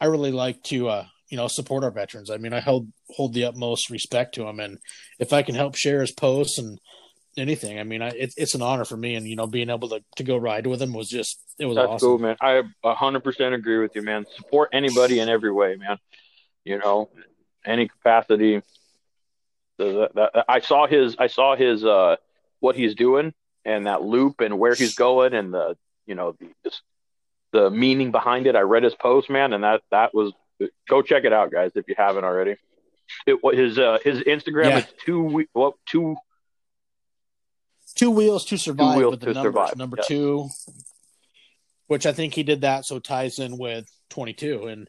[0.01, 3.35] i really like to uh you know support our veterans i mean i hold hold
[3.35, 4.79] the utmost respect to him and
[5.19, 6.79] if i can help share his posts and
[7.37, 7.79] anything.
[7.79, 10.03] I mean, I, it, it's an honor for me, and you know, being able to,
[10.17, 12.09] to go ride with him was just it was That's awesome.
[12.09, 12.37] cool, man.
[12.41, 14.27] I a hundred percent agree with you, man.
[14.37, 15.99] Support anybody in every way, man.
[16.65, 17.09] You know,
[17.65, 18.63] any capacity.
[19.79, 21.15] The, the, the, I saw his.
[21.21, 21.85] I saw his.
[21.85, 22.17] Uh,
[22.61, 23.33] what he's doing
[23.65, 26.83] and that loop and where he's going and the you know the just
[27.53, 28.57] the meaning behind it.
[28.57, 30.33] I read his post, man, and that that was.
[30.89, 32.57] Go check it out, guys, if you haven't already.
[33.27, 34.79] It his uh his Instagram Yeah.
[34.79, 36.17] is two we- what two
[37.97, 39.53] Two wheels to survive Wheels with the to numbers.
[39.53, 40.49] Survive, Number two,
[41.89, 44.89] which I think he did that, so it ties in with twenty two, and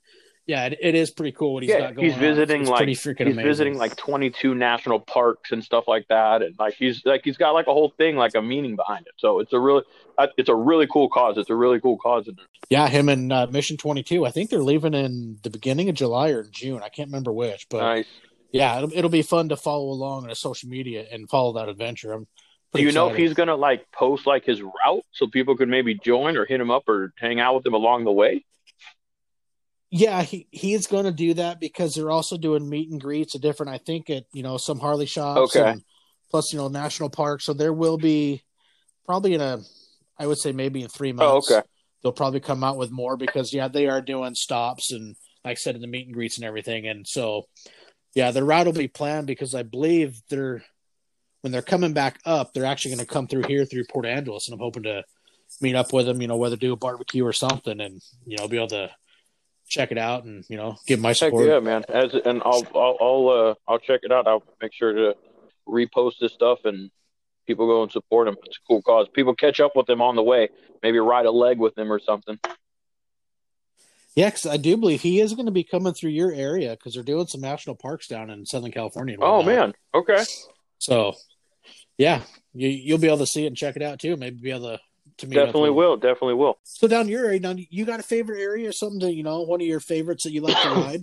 [0.52, 2.20] yeah, it, it is pretty cool what he's yeah, got going he's on.
[2.20, 3.36] visiting like he's amazing.
[3.36, 7.52] visiting like 22 national parks and stuff like that, and like he's like he's got
[7.52, 9.14] like a whole thing, like a meaning behind it.
[9.16, 9.84] So it's a really,
[10.18, 11.38] uh, it's a really cool cause.
[11.38, 12.30] It's a really cool cause.
[12.70, 14.26] Yeah, him and uh, Mission twenty two.
[14.26, 16.82] I think they're leaving in the beginning of July or June.
[16.84, 18.08] I can't remember which, but nice.
[18.52, 22.12] yeah, it'll, it'll be fun to follow along on social media and follow that adventure.
[22.12, 22.28] I'm
[22.74, 25.96] Do you know if he's gonna like post like his route so people could maybe
[25.96, 28.44] join or hit him up or hang out with him along the way?
[29.92, 33.40] Yeah, he he's going to do that because they're also doing meet and greets a
[33.40, 33.74] different.
[33.74, 35.72] I think at you know some Harley shops, Okay.
[35.72, 35.84] and
[36.30, 37.44] plus you know national parks.
[37.46, 38.42] So there will be
[39.06, 39.60] probably in a,
[40.18, 41.52] I would say maybe in three oh, months.
[41.52, 41.68] okay.
[42.02, 45.56] They'll probably come out with more because yeah, they are doing stops and like I
[45.56, 46.88] said in the meet and greets and everything.
[46.88, 47.48] And so
[48.16, 50.64] yeah, the route will be planned because I believe they're
[51.42, 54.48] when they're coming back up, they're actually going to come through here through Port Angeles,
[54.48, 55.04] and I'm hoping to
[55.60, 56.22] meet up with them.
[56.22, 58.90] You know, whether do a barbecue or something, and you know, be able to
[59.72, 61.48] check it out and you know give my support.
[61.48, 61.84] yeah, man.
[61.90, 64.28] As and I'll I'll I'll uh I'll check it out.
[64.28, 65.16] I'll make sure to
[65.68, 66.92] repost this stuff and
[67.48, 68.36] people go and support him.
[68.46, 69.08] It's a cool cause.
[69.14, 70.50] People catch up with him on the way.
[70.84, 72.38] Maybe ride a leg with him or something.
[74.16, 76.94] Yeah, 'cause I do believe he is going to be coming through your area because
[76.96, 79.16] they're doing some national parks down in Southern California.
[79.22, 79.74] Oh man.
[79.96, 80.24] Okay.
[80.80, 81.14] So
[81.98, 84.18] yeah, you you'll be able to see it and check it out too.
[84.18, 84.80] Maybe be able to
[85.22, 85.98] to meet up Definitely with- will.
[85.98, 86.60] Definitely will.
[86.64, 89.42] So down your area, now you got a favorite area or something that you know
[89.42, 91.02] one of your favorites that you like to ride?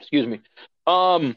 [0.00, 0.40] Excuse me.
[0.86, 1.36] Um,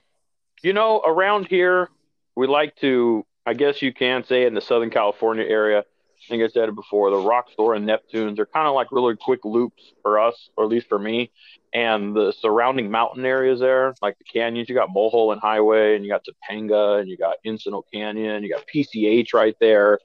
[0.63, 1.89] you know, around here
[2.36, 3.25] we like to.
[3.45, 5.80] I guess you can say in the Southern California area.
[5.80, 7.10] I think I said it before.
[7.10, 10.65] The Rock Store and Neptunes are kind of like really quick loops for us, or
[10.65, 11.32] at least for me.
[11.73, 16.12] And the surrounding mountain areas there, like the canyons, you got Mulholland Highway, and you
[16.12, 19.97] got Topanga, and you got Encinal Canyon, you got PCH right there,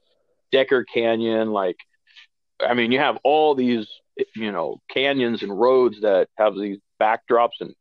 [0.55, 1.51] Decker Canyon.
[1.51, 1.77] Like,
[2.61, 3.89] I mean, you have all these,
[4.37, 7.75] you know, canyons and roads that have these backdrops and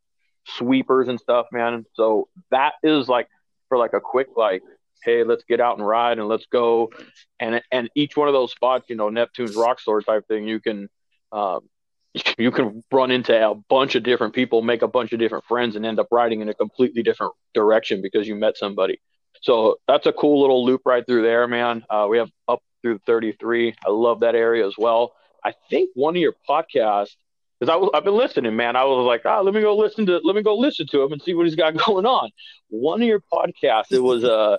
[0.47, 1.85] sweepers and stuff, man.
[1.93, 3.27] So that is like
[3.69, 4.63] for like a quick like,
[5.03, 6.91] hey, let's get out and ride and let's go.
[7.39, 10.59] And and each one of those spots, you know, Neptune's rock store type thing, you
[10.59, 10.89] can
[11.31, 11.69] um,
[12.39, 15.75] you can run into a bunch of different people, make a bunch of different friends,
[15.75, 18.99] and end up riding in a completely different direction because you met somebody.
[19.41, 21.83] So that's a cool little loop right through there, man.
[21.89, 23.75] Uh, we have up through 33.
[23.85, 25.13] I love that area as well.
[25.43, 27.15] I think one of your podcasts,
[27.59, 28.75] because I was, I've been listening, man.
[28.75, 31.11] I was like, ah, let me go listen to, let me go listen to him
[31.11, 32.29] and see what he's got going on.
[32.69, 34.57] One of your podcasts, it was uh,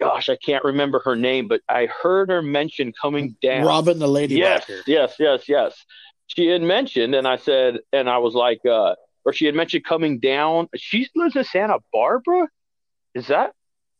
[0.00, 3.66] gosh, I can't remember her name, but I heard her mention coming down.
[3.66, 4.36] Robin the Lady.
[4.36, 5.84] Yes, yes, yes, yes.
[6.26, 9.84] She had mentioned, and I said, and I was like, uh, or she had mentioned
[9.84, 10.68] coming down.
[10.74, 12.48] She lives in Santa Barbara.
[13.14, 13.52] Is that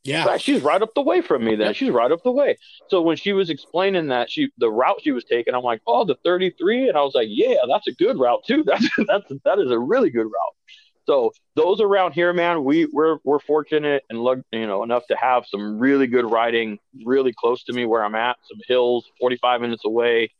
[0.04, 1.56] yeah, she's right up the way from me.
[1.56, 2.58] Then she's right up the way.
[2.88, 6.04] So when she was explaining that she the route she was taking, I'm like, oh,
[6.04, 8.64] the 33, and I was like, yeah, that's a good route too.
[8.66, 10.56] That's that's that is a really good route.
[11.06, 15.16] So those around here, man, we we're we're fortunate and look, you know, enough to
[15.16, 18.36] have some really good riding, really close to me where I'm at.
[18.48, 20.30] Some hills, 45 minutes away,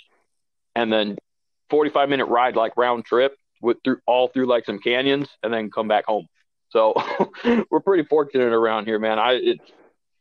[0.75, 1.17] and then
[1.71, 5.71] 45 minute ride like round trip with through all through like some canyons, and then
[5.71, 6.27] come back home.
[6.75, 6.95] So
[7.71, 9.19] we're pretty fortunate around here, man.
[9.19, 9.61] I it,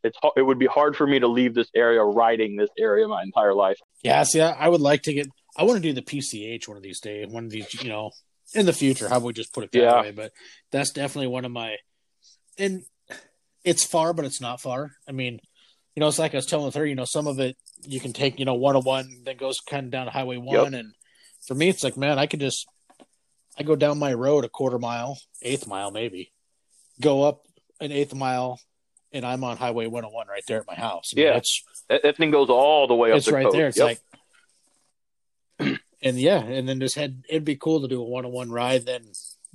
[0.04, 3.24] it's it would be hard for me to leave this area, riding this area my
[3.24, 3.78] entire life.
[4.04, 5.28] Yeah, see, I would like to get.
[5.58, 8.12] I want to do the PCH one of these days, one of these, you know,
[8.54, 9.10] in the future.
[9.10, 10.02] How we just put it that yeah.
[10.02, 10.12] way?
[10.12, 10.32] But
[10.72, 11.78] that's definitely one of my.
[12.58, 12.84] And
[13.64, 14.92] it's far, but it's not far.
[15.08, 15.40] I mean,
[15.96, 16.86] you know, it's like I was telling her.
[16.86, 19.60] You know, some of it you can take, you know, one on one that goes
[19.60, 20.82] kind of down Highway One, yep.
[20.82, 20.94] and
[21.48, 22.68] for me, it's like, man, I could just,
[23.58, 26.33] I go down my road a quarter mile, eighth mile maybe,
[27.04, 27.46] go up
[27.80, 28.60] an eighth mile,
[29.12, 31.12] and I'm on Highway 101 right there at my house.
[31.14, 31.40] I mean, yeah,
[31.90, 33.18] that, that, thing goes all the way up.
[33.18, 33.56] It's the right coast.
[33.56, 33.68] there.
[33.68, 34.00] It's yep.
[35.60, 38.86] like, and yeah, and then just had it'd be cool to do a one-on-one ride.
[38.86, 39.04] Then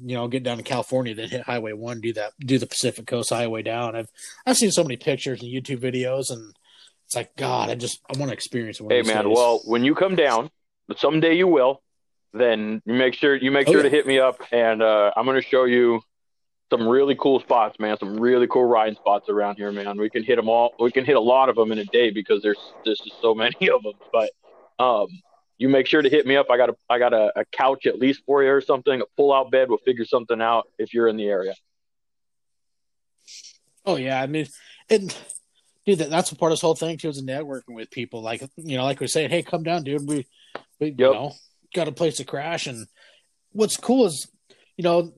[0.01, 3.07] you know, get down to California, then hit Highway One, do that, do the Pacific
[3.07, 3.97] Coast Highway down.
[3.97, 4.09] I've
[4.47, 6.55] I've seen so many pictures and YouTube videos, and
[7.07, 8.87] it's like God, I just I want to experience it.
[8.91, 9.35] Hey man, days.
[9.35, 10.51] well, when you come down,
[10.97, 11.83] someday you will.
[12.35, 13.89] Then you make sure you make oh, sure yeah.
[13.89, 16.03] to hit me up, and uh, I'm going to show you
[16.71, 17.97] some really cool spots, man.
[17.99, 19.99] Some really cool riding spots around here, man.
[19.99, 20.75] We can hit them all.
[20.79, 23.35] We can hit a lot of them in a day because there's there's just so
[23.35, 23.95] many of them.
[24.13, 24.31] But
[24.83, 25.09] um,
[25.57, 26.47] you make sure to hit me up.
[26.51, 29.01] I got a I got a, a couch at least for you or something.
[29.01, 29.69] A pull out bed.
[29.69, 31.55] We'll figure something out if you're in the area.
[33.87, 34.47] Oh yeah, I mean,
[34.91, 35.17] and
[35.87, 37.09] dude, that, that's a part of this whole thing too.
[37.09, 38.23] Is networking with people.
[38.23, 40.07] Like you know, like we say, hey, come down, dude.
[40.07, 40.27] We
[40.79, 40.99] we yep.
[40.99, 41.33] you know
[41.75, 42.67] got a place to crash.
[42.67, 42.87] And
[43.53, 44.29] what's cool is,
[44.77, 45.13] you know,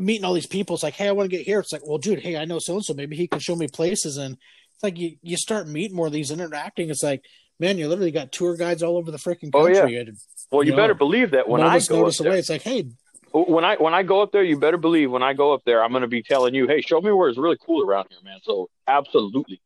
[0.00, 0.74] meeting all these people.
[0.74, 1.60] It's like, hey, I want to get here.
[1.60, 2.94] It's like, well, dude, hey, I know so and so.
[2.94, 4.16] Maybe he can show me places.
[4.16, 4.36] And
[4.74, 6.90] it's like you, you start meeting more of these interacting.
[6.90, 7.24] It's like,
[7.58, 9.78] man, you literally got tour guides all over the freaking country.
[9.78, 10.04] Oh, yeah.
[10.50, 12.62] well, you, you know, better believe that when I go up there, away, it's like,
[12.62, 12.86] hey,
[13.32, 15.84] when I when I go up there, you better believe when I go up there,
[15.84, 18.18] I'm going to be telling you, hey, show me where it's really cool around here,
[18.24, 18.38] man.
[18.42, 19.60] So absolutely.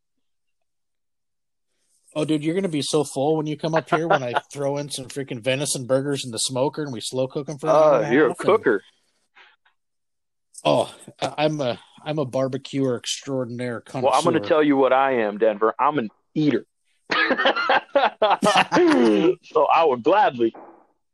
[2.17, 4.77] Oh, dude, you're gonna be so full when you come up here when I throw
[4.77, 7.69] in some freaking venison burgers in the smoker and we slow cook them for.
[7.69, 8.75] Uh, you're a cooker.
[8.75, 8.83] And,
[10.65, 13.81] oh, I'm a I'm a barbecuer extraordinaire.
[13.81, 14.11] Connoisseur.
[14.11, 15.75] Well, I'm going to tell you what I am, Denver.
[15.79, 16.67] I'm an eater.
[17.13, 17.19] so
[19.67, 20.55] I would gladly,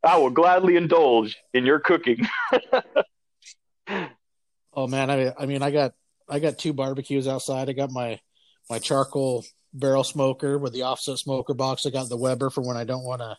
[0.03, 2.27] I would gladly indulge in your cooking.
[4.73, 5.93] oh man, I I mean, I got
[6.29, 7.69] I got two barbecues outside.
[7.69, 8.19] I got my
[8.69, 11.85] my charcoal barrel smoker with the offset smoker box.
[11.85, 13.35] I got the Weber for when I don't want to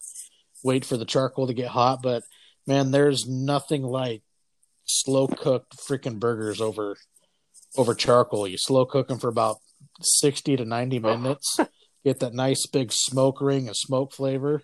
[0.63, 2.01] wait for the charcoal to get hot.
[2.03, 2.23] But
[2.67, 4.23] man, there's nothing like
[4.85, 6.97] slow cooked freaking burgers over
[7.77, 8.47] over charcoal.
[8.47, 9.57] You slow cook them for about
[10.01, 11.17] sixty to ninety oh.
[11.17, 11.59] minutes.
[12.05, 14.63] Get that nice big smoke ring and smoke flavor.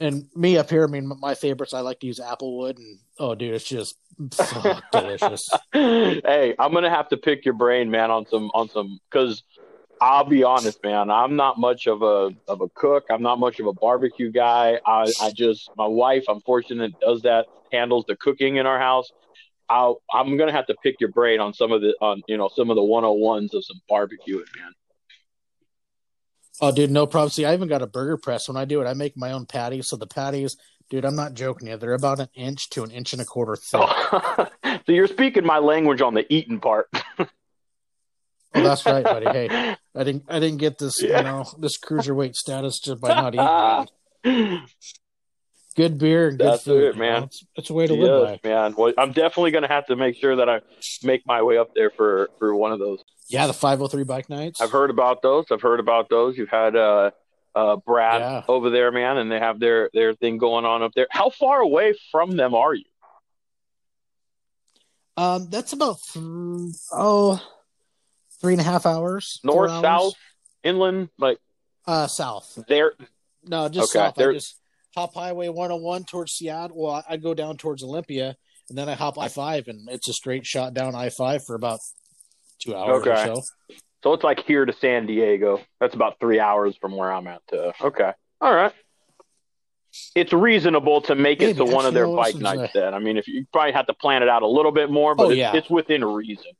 [0.00, 3.34] And me up here, I mean, my favorites, I like to use applewood, and oh,
[3.34, 3.96] dude, it's just
[4.92, 5.48] delicious.
[5.72, 9.42] hey, I'm gonna have to pick your brain, man, on some on some because
[10.04, 11.10] I'll be honest, man.
[11.10, 13.06] I'm not much of a of a cook.
[13.08, 14.78] I'm not much of a barbecue guy.
[14.84, 19.10] I, I just my wife, I'm fortunate, does that, handles the cooking in our house.
[19.70, 22.50] I'll, I'm gonna have to pick your brain on some of the on you know
[22.54, 24.72] some of the 101s of some barbecuing, man.
[26.60, 27.30] Oh, dude, no problem.
[27.30, 28.46] See, I even got a burger press.
[28.46, 29.88] When I do it, I make my own patties.
[29.88, 30.58] So the patties,
[30.90, 31.78] dude, I'm not joking you.
[31.78, 33.80] They're about an inch to an inch and a quarter thick.
[33.82, 34.48] Oh.
[34.64, 36.88] so you're speaking my language on the eating part.
[38.54, 39.26] Oh, that's right, buddy.
[39.26, 41.18] Hey, I didn't I didn't get this yeah.
[41.18, 43.88] you know this cruiserweight status just by not
[44.24, 44.62] eating.
[45.76, 47.24] good beer and good that's food, it, man.
[47.24, 48.74] It's, it's, a way to yes, live by, man.
[48.76, 50.60] Well, I'm definitely going to have to make sure that I
[51.02, 53.02] make my way up there for for one of those.
[53.28, 54.60] Yeah, the 503 bike nights.
[54.60, 55.46] I've heard about those.
[55.50, 56.36] I've heard about those.
[56.36, 57.10] You've had uh,
[57.54, 58.42] uh, Brad yeah.
[58.48, 61.06] over there, man, and they have their their thing going on up there.
[61.10, 62.84] How far away from them are you?
[65.16, 66.24] Um, that's about th-
[66.92, 67.40] oh,
[68.44, 69.40] three and a half hours.
[69.42, 69.82] North, hours.
[69.82, 70.12] south,
[70.62, 71.38] inland, like
[71.86, 72.58] uh, south.
[72.68, 72.92] there.
[73.42, 74.14] No, just Okay, south.
[74.18, 74.60] I there- just
[74.94, 76.76] hop Highway 101 towards Seattle.
[76.76, 78.36] Well, I- I'd go down towards Olympia,
[78.68, 81.56] and then I hop I five, and it's a straight shot down I five for
[81.56, 81.78] about
[82.62, 83.24] two hours or Okay.
[83.34, 83.42] so.
[84.02, 85.62] So it's like here to San Diego.
[85.80, 87.40] That's about three hours from where I'm at.
[87.48, 88.72] To okay, all right.
[90.14, 92.60] It's reasonable to make it to one of their bike nights.
[92.76, 94.90] I- Then I mean, if you probably have to plan it out a little bit
[94.90, 95.54] more, but Oh, it's, yeah.
[95.56, 96.52] it's within reason.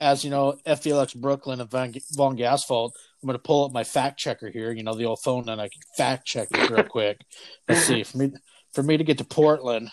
[0.00, 2.30] As you know, FLX Brooklyn and Von, Von.
[2.40, 4.70] I'm going to pull up my fact checker here.
[4.70, 7.20] You know, the old phone, and I can fact check it real quick.
[7.68, 8.04] Let's see.
[8.04, 8.32] For me,
[8.72, 9.90] for me to get to Portland,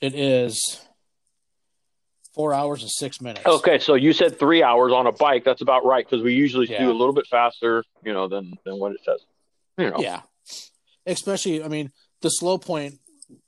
[0.00, 0.80] it is
[2.34, 3.46] four hours and six minutes.
[3.46, 5.44] Okay, so you said three hours on a bike.
[5.44, 6.80] That's about right because we usually Yeah.
[6.86, 9.20] do a little bit faster, you know, than than what it says.
[9.78, 10.22] You know, Yeah.
[11.06, 11.92] Especially, I mean,
[12.22, 12.94] the slow point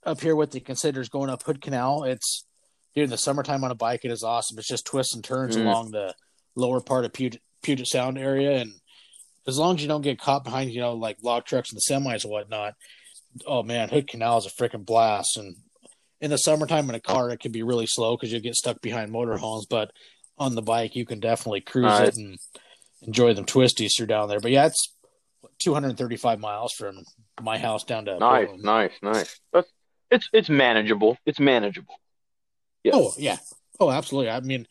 [0.05, 2.05] up here, what they consider is going up Hood Canal.
[2.05, 2.46] It's
[2.97, 4.05] during the summertime on a bike.
[4.05, 4.59] It is awesome.
[4.59, 5.63] It's just twists and turns Mhm.
[5.67, 6.15] along the
[6.57, 8.73] lower part of Puget, Puget Sound area, and
[9.47, 11.85] as long as you don't get caught behind, you know, like log trucks and the
[11.95, 12.75] semis and whatnot.
[13.47, 15.37] Oh man, Hood Canal is a freaking blast.
[15.37, 15.57] And
[16.23, 18.81] in the summertime in a car, it can be really slow because you get stuck
[18.81, 19.65] behind motorhomes.
[19.69, 19.93] But
[20.39, 22.09] on the bike, you can definitely cruise Right.
[22.09, 22.39] it and
[23.03, 24.41] enjoy them twisties through down there.
[24.41, 24.95] But yeah, it's
[25.59, 27.05] 235 miles from
[27.43, 28.63] my house down to nice, Portland.
[28.65, 29.41] nice, nice.
[29.53, 29.69] That's
[30.11, 31.19] it's it's manageable.
[31.27, 32.01] It's manageable.
[32.87, 32.93] Yeah.
[32.95, 33.39] Oh yeah,
[33.81, 34.31] oh absolutely.
[34.31, 34.67] I mean,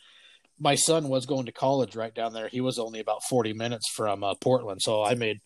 [0.60, 2.48] my son was going to college right down there.
[2.48, 5.42] He was only about 40 minutes from uh, Portland, so I made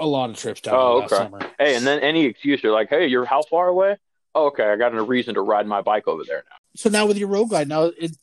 [0.00, 1.16] a lot of trips down Oh, okay.
[1.16, 1.40] summer.
[1.58, 3.96] Hey, and then any excuse you're like, hey, you're how far away?
[4.34, 6.56] Oh, okay, I got a reason to ride my bike over there now.
[6.76, 8.16] So now with your road glide, now it,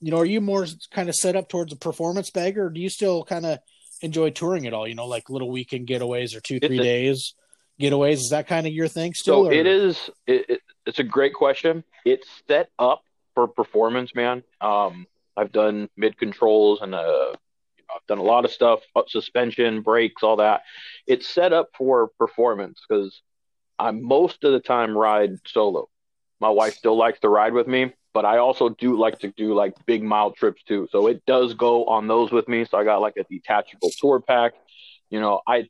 [0.00, 2.80] you know, are you more kind of set up towards a performance bag, or do
[2.80, 3.58] you still kind of
[4.02, 4.88] enjoy touring it all?
[4.88, 7.34] You know, like little weekend getaways or two, It's three a- days
[7.80, 8.14] getaways.
[8.14, 9.44] Is that kind of your thing still?
[9.44, 10.10] So or- it is.
[10.26, 11.84] It, it, it's a great question.
[12.04, 13.02] It's set up
[13.34, 14.42] for performance, man.
[14.60, 15.06] Um,
[15.36, 17.32] I've done mid controls and uh,
[17.94, 20.62] I've done a lot of stuff, uh, suspension, brakes, all that.
[21.06, 23.20] It's set up for performance because
[23.78, 25.88] I most of the time ride solo.
[26.40, 29.54] My wife still likes to ride with me, but I also do like to do
[29.54, 30.88] like big mile trips too.
[30.90, 32.64] So it does go on those with me.
[32.64, 34.52] So I got like a detachable tour pack.
[35.10, 35.68] You know, I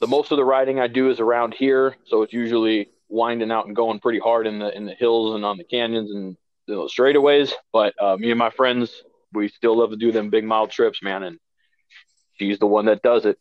[0.00, 3.66] the most of the riding I do is around here, so it's usually winding out
[3.66, 6.36] and going pretty hard in the in the hills and on the canyons and
[6.66, 7.52] you know, straightaways.
[7.72, 11.02] But uh, me and my friends, we still love to do them big mile trips,
[11.02, 11.22] man.
[11.22, 11.38] And
[12.38, 13.38] she's the one that does it.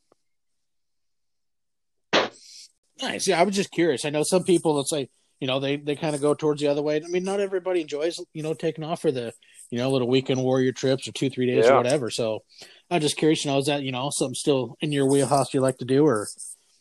[3.01, 3.27] Nice.
[3.27, 4.05] Yeah, I was just curious.
[4.05, 6.67] I know some people that say, you know, they they kind of go towards the
[6.67, 6.95] other way.
[7.03, 9.33] I mean, not everybody enjoys, you know, taking off for the,
[9.69, 11.73] you know, little weekend warrior trips or two, three days Yeah.
[11.73, 12.09] or whatever.
[12.09, 12.43] So
[12.89, 15.59] I'm just curious, you know, is that, you know, something still in your wheelhouse you
[15.61, 16.27] like to do or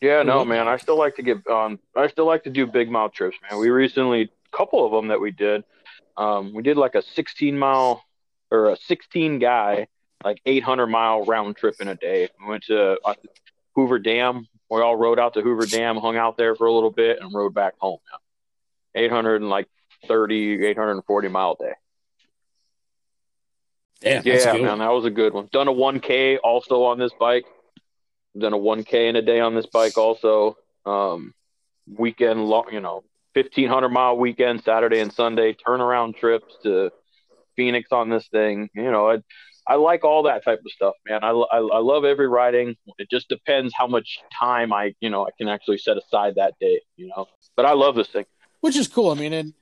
[0.00, 0.68] Yeah, no, man.
[0.68, 3.58] I still like to get um I still like to do big mile trips, man.
[3.60, 4.22] We recently
[4.52, 5.64] a couple of them that we did.
[6.16, 8.02] Um we did like a 16 mile
[8.50, 9.88] or a 16 guy
[10.24, 12.28] like 800 mile round trip in a day.
[12.40, 13.14] We went to uh,
[13.74, 14.46] Hoover Dam.
[14.70, 17.32] We all rode out to Hoover Dam, hung out there for a little bit and
[17.34, 17.98] rode back home.
[18.94, 19.04] Man.
[19.04, 19.68] 800 and like
[20.08, 21.72] 30 840 mile day.
[24.00, 24.62] Damn, that's Yeah, good.
[24.62, 25.48] man, that was a good one.
[25.52, 27.44] Done a 1K also on this bike.
[28.38, 30.56] Done a 1K in a day on this bike also.
[30.84, 31.32] Um,
[31.88, 36.90] weekend long, you know, 1500 mile weekend, Saturday and Sunday, turnaround trips to
[37.56, 38.68] Phoenix on this thing.
[38.74, 39.18] You know, I,
[39.66, 41.24] I like all that type of stuff, man.
[41.24, 42.76] I, I, I love every riding.
[42.98, 46.54] It just depends how much time I, you know, I can actually set aside that
[46.60, 47.26] day, you know.
[47.56, 48.26] But I love this thing.
[48.60, 49.10] Which is cool.
[49.10, 49.54] I mean, and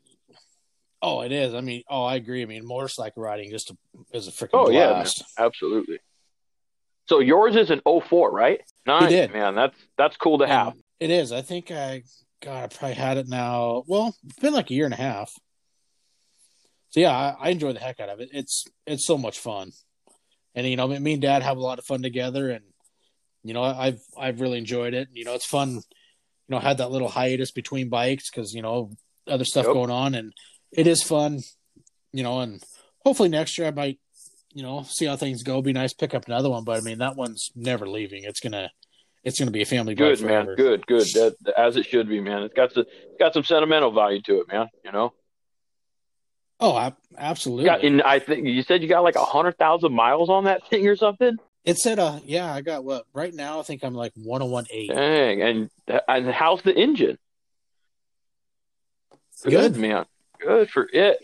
[1.05, 1.55] oh, it is.
[1.55, 2.43] I mean, oh, I agree.
[2.43, 3.77] I mean, motorcycle riding just a,
[4.13, 5.07] is a freaking Oh, yeah, man.
[5.39, 5.99] Absolutely.
[7.07, 8.61] So yours is an 04, right?
[8.87, 9.33] Nice, did.
[9.33, 9.55] man.
[9.55, 10.73] That's that's cool to have.
[10.73, 11.33] And It is.
[11.33, 12.03] I think I,
[12.43, 13.85] God, I probably had it now.
[13.87, 15.31] Well, it's been like a year and a half.
[16.91, 18.31] So yeah, I, I enjoy the heck out of it.
[18.33, 19.73] It's it's so much fun,
[20.55, 22.65] and you know, me and Dad have a lot of fun together, and
[23.43, 25.09] you know, I've I've really enjoyed it.
[25.13, 25.71] You know, it's fun.
[25.75, 25.81] You
[26.49, 28.91] know, had that little hiatus between bikes because you know
[29.27, 29.75] other stuff Yep.
[29.75, 30.33] going on, and
[30.77, 31.41] it is fun.
[32.13, 32.63] You know, and
[33.05, 33.99] hopefully next year I might,
[34.53, 35.61] you know, see how things go.
[35.63, 36.65] Be nice, pick up another one.
[36.65, 38.23] But I mean, that one's never leaving.
[38.25, 38.71] It's gonna,
[39.25, 40.55] it's gonna be a family Good man, forever.
[40.57, 41.07] good, good.
[41.15, 42.43] That, as it should be, man.
[42.45, 44.69] It's got the, it's got some sentimental value to it, man.
[44.85, 45.13] You know,
[46.61, 47.65] Oh, ab- absolutely.
[47.65, 50.67] got, and I think you said you got like a hundred thousand miles on that
[50.71, 51.37] thing or something.
[51.65, 53.59] It said, uh, yeah, I got what right now.
[53.59, 54.95] I think I'm like 1018.
[54.95, 55.71] Dang, and
[56.07, 57.19] and how's the engine?
[59.43, 59.77] Good.
[59.77, 60.05] man.
[60.45, 61.19] Good for it.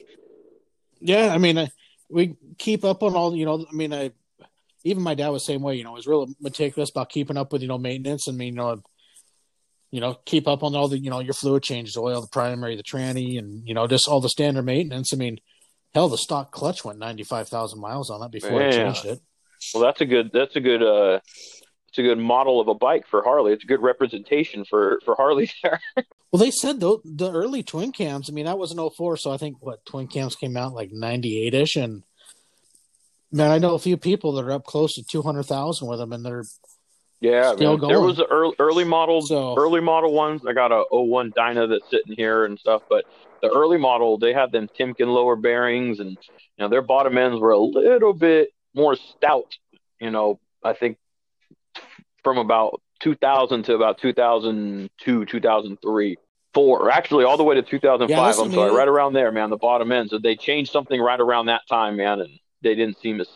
[1.00, 1.68] Yeah, I mean, I,
[2.08, 4.12] we keep up on all, you know, I mean, I,
[4.84, 7.52] even my dad was the same way, you know, was real meticulous about keeping up
[7.52, 8.28] with, you know, maintenance.
[8.28, 8.82] I mean, you know,
[9.90, 12.76] you know, keep up on all the, you know, your fluid changes, oil, the primary,
[12.76, 15.12] the tranny, and, you know, just all the standard maintenance.
[15.12, 15.38] I mean,
[15.94, 18.68] hell, the stock clutch went 95,000 miles on it before Yeah.
[18.68, 19.20] I changed it.
[19.74, 20.30] Well, that's a good.
[20.32, 20.82] That's a good.
[20.82, 21.20] Uh,
[21.90, 23.52] it's a good model of a bike for Harley.
[23.52, 25.80] It's a good representation for for Harley there.
[26.32, 28.30] Well, they said though the early twin cams.
[28.30, 30.92] I mean, that was an 04, so I think what twin cams came out like
[30.92, 31.74] 98 ish.
[31.74, 32.04] And
[33.32, 36.24] man, I know a few people that are up close to 200,000 with them, and
[36.24, 36.44] they're
[37.20, 37.88] Yeah, Still man.
[37.88, 40.42] there was the early, early models, So- early model ones.
[40.46, 43.06] I got a 01 Dyna that's sitting here and stuff, but
[43.42, 46.16] the early model they had them Timken lower bearings, and you
[46.60, 49.52] know their bottom ends were a little bit more stout.
[50.00, 50.96] You know, I think
[52.22, 56.16] from about 2000 to about 2002, 2003,
[56.52, 58.10] four, actually all the way to 2005.
[58.10, 58.76] Yeah, listen, I'm sorry, man.
[58.78, 59.50] right around there, man.
[59.50, 60.10] The bottom end.
[60.10, 62.30] So they changed something right around that time, man, and
[62.62, 63.28] they didn't seem as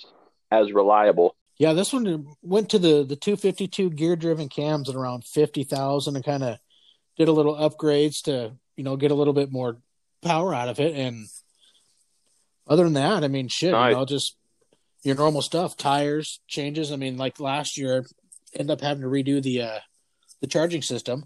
[0.50, 1.34] as reliable.
[1.58, 6.24] Yeah, this one went to the the 252 gear driven cams at around 50,000 and
[6.24, 6.58] kind of
[7.16, 9.76] did a little upgrades to, you know, get a little bit more
[10.22, 11.26] power out of it and
[12.66, 13.90] other than that, I mean, shit, Nice.
[13.90, 14.36] you know, just
[15.02, 16.90] your normal stuff, tires, changes.
[16.90, 18.06] I mean, like last year
[18.56, 19.78] ended up having to redo the uh
[20.40, 21.24] the charging system.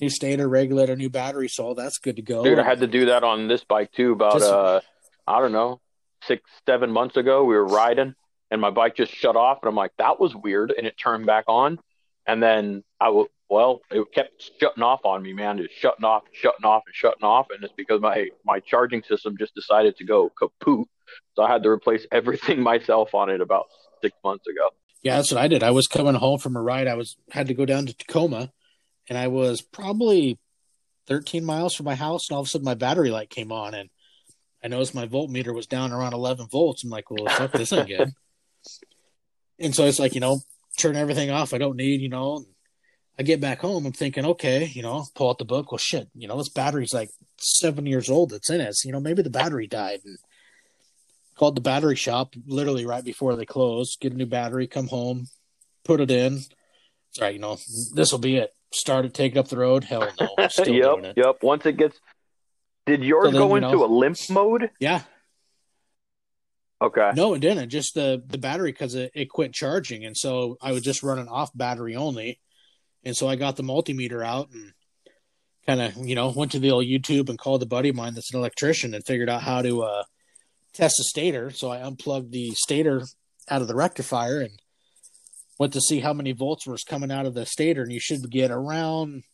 [0.00, 2.44] New stator, regulator, new battery, so all that's good to go.
[2.44, 4.12] Dude, I had to do that on this bike too.
[4.12, 4.80] About Just- uh,
[5.26, 5.80] I don't know,
[6.22, 8.14] six, seven months ago, we were riding,
[8.50, 11.26] and my bike just shut off, and I'm like, that was weird, and it turned
[11.26, 11.80] back on,
[12.26, 15.58] and then I I w- well, it kept shutting off on me, man.
[15.58, 19.36] It's shutting off, shutting off, and shutting off, and it's because my my charging system
[19.36, 20.86] just decided to go kaput,
[21.34, 23.66] so I had to replace everything myself on it about
[24.00, 24.68] six months ago.
[25.02, 25.62] Yeah, that's what I did.
[25.62, 26.88] I was coming home from a ride.
[26.88, 28.52] I was had to go down to Tacoma,
[29.08, 30.38] and I was probably
[31.06, 33.74] 13 miles from my house, and all of a sudden my battery light came on,
[33.74, 33.90] and
[34.62, 36.84] I noticed my voltmeter was down around 11 volts.
[36.84, 38.12] I'm like, well, fuck, this ain't good.
[39.58, 40.40] and so it's like, you know,
[40.78, 41.54] turn everything off.
[41.54, 42.44] I don't need, you know.
[43.18, 43.84] I get back home.
[43.84, 45.72] I'm thinking, okay, you know, pull out the book.
[45.72, 48.30] Well, shit, you know, this battery's like seven years old.
[48.30, 48.76] That's in it.
[48.76, 50.18] So, you know, maybe the battery died, and
[51.38, 54.00] called the battery shop literally right before they closed.
[54.00, 55.26] Get a new battery, come home,
[55.84, 56.34] put it in.
[56.34, 57.56] It's all right, you know,
[57.94, 58.50] this will be it.
[58.72, 59.84] Start it, take it up the road.
[59.84, 61.20] Hell no, still doing yep, it.
[61.24, 61.36] yep.
[61.42, 61.98] Once it gets,
[62.86, 64.70] did yours So then, go you into know- a limp mode?
[64.78, 65.02] Yeah,
[66.80, 67.10] Okay.
[67.14, 67.70] no, it didn't.
[67.70, 71.28] Just the the battery because it, it quit charging, and so I was just running
[71.28, 72.40] off battery only.
[73.04, 74.72] And so I got the multimeter out and
[75.66, 78.14] kind of, you know, went to the old YouTube and called a buddy of mine
[78.14, 80.02] that's an electrician and figured out how to uh,
[80.74, 81.50] test the stator.
[81.50, 83.02] So I unplugged the stator
[83.48, 84.50] out of the rectifier and
[85.58, 88.30] went to see how many volts was coming out of the stator, and you should
[88.30, 89.24] get around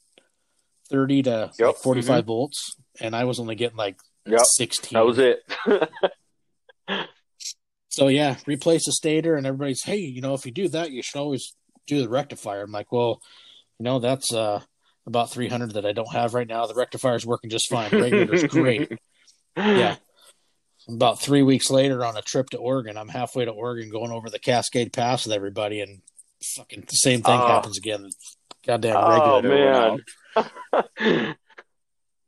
[0.90, 1.66] thirty to Yep.
[1.66, 4.40] like 45 volts, and I was only getting like Yep.
[4.56, 4.96] sixteen.
[4.98, 5.42] That was it.
[7.88, 11.00] So yeah, replace the stator, and everybody's, hey, you know, if you do that, you
[11.00, 11.54] should always
[11.86, 12.62] do the rectifier.
[12.64, 13.20] I'm like, well,
[13.78, 14.60] you know, that's uh
[15.06, 16.66] about 300 that I don't have right now.
[16.66, 17.90] The rectifier's working just fine.
[17.92, 18.90] Regulator's great.
[19.56, 19.94] Yeah.
[20.88, 24.28] About three weeks later, on a trip to Oregon, I'm halfway to Oregon, going over
[24.28, 26.02] the Cascade Pass with everybody, and
[26.42, 27.46] fucking the same thing Oh.
[27.46, 28.10] happens again.
[28.66, 29.98] Goddamn oh, regular.
[30.36, 30.46] Oh,
[31.06, 31.36] man.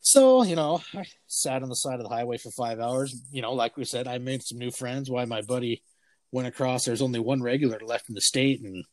[0.06, 3.24] So, you know, I sat on the side of the highway for five hours.
[3.32, 5.10] You know, like we said, I made some new friends.
[5.10, 5.82] Why my buddy
[6.30, 8.84] went across, there's only one regular left in the state, and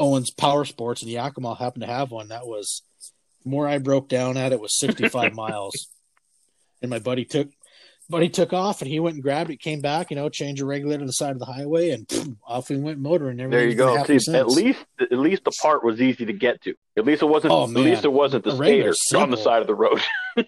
[0.00, 2.30] Owens Power Sports in Yakima happened to have one.
[2.30, 2.82] That was
[3.44, 5.86] more I broke down at it was 65 miles.
[6.82, 7.50] And my buddy took
[8.10, 10.66] buddy took off and he went and grabbed it, came back, you know, changed the
[10.66, 13.36] regulator on the side of the highway, and phew, off we went motoring.
[13.36, 14.02] there you go.
[14.04, 16.74] See, at least at least the part was easy to get to.
[16.96, 17.52] At least it wasn't.
[17.52, 20.00] Oh, at least it wasn't the The stator on the side of the road.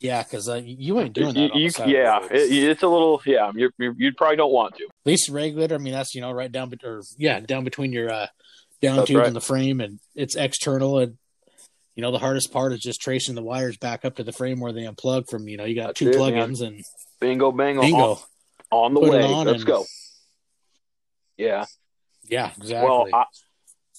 [0.00, 1.54] yeah, because uh, you ain't doing that.
[1.54, 3.20] You- you- yeah, it, it's a little.
[3.24, 4.84] Yeah, you're, you're, you probably don't want to.
[4.84, 8.12] At least regulator, I mean, that's you know right down, or yeah, down between your
[8.12, 8.26] uh,
[8.80, 9.26] down That's tube right.
[9.28, 10.98] and the frame, and it's external.
[10.98, 11.16] And
[11.94, 14.60] you know the hardest part is just tracing the wires back up to the frame
[14.60, 15.48] where they unplug from.
[15.48, 16.82] You know, you got That's two it, plugins and
[17.20, 17.98] Bingo, bango, bingo.
[17.98, 18.18] On,
[18.70, 19.22] on the Put way.
[19.22, 19.84] on Let's and- go.
[21.36, 21.64] Yeah.
[22.28, 22.88] Yeah, exactly.
[22.88, 23.24] Well, I,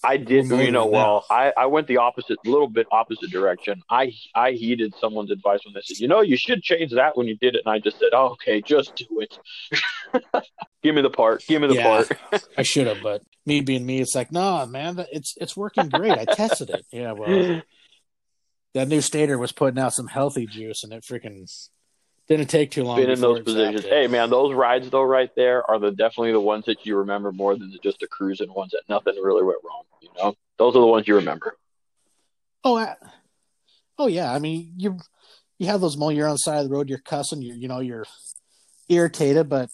[0.06, 0.48] I did.
[0.48, 3.82] You know, well, I, I went the opposite, little bit opposite direction.
[3.89, 7.28] I I heeded someone's advice when they said, you know, you should change that when
[7.28, 9.38] you did it, and I just said, oh, okay, just do it.
[10.84, 11.44] Give me the part.
[11.48, 12.04] Give me the Yeah.
[12.32, 12.44] part.
[12.58, 16.12] I should have, but me being me, it's like, nah, man, it's it's working great.
[16.18, 16.86] I tested it.
[16.91, 17.62] Yeah, well,
[18.74, 21.48] that new stator was putting out some healthy juice, and it freaking
[22.28, 22.98] didn't take too long.
[22.98, 23.86] Been in those positions.
[23.86, 27.32] Hey, man, those rides though, right there, are the definitely the ones that you remember
[27.32, 29.84] more than just the cruising ones that nothing really went wrong.
[30.02, 31.58] You know, those are the ones you remember.
[32.64, 32.96] Oh, uh,
[33.98, 34.34] oh yeah.
[34.34, 35.00] I mean, you
[35.60, 37.68] you have those moments you're on the side of the road, you're cussing, you you
[37.68, 38.06] know, you're
[38.90, 39.70] irritated, but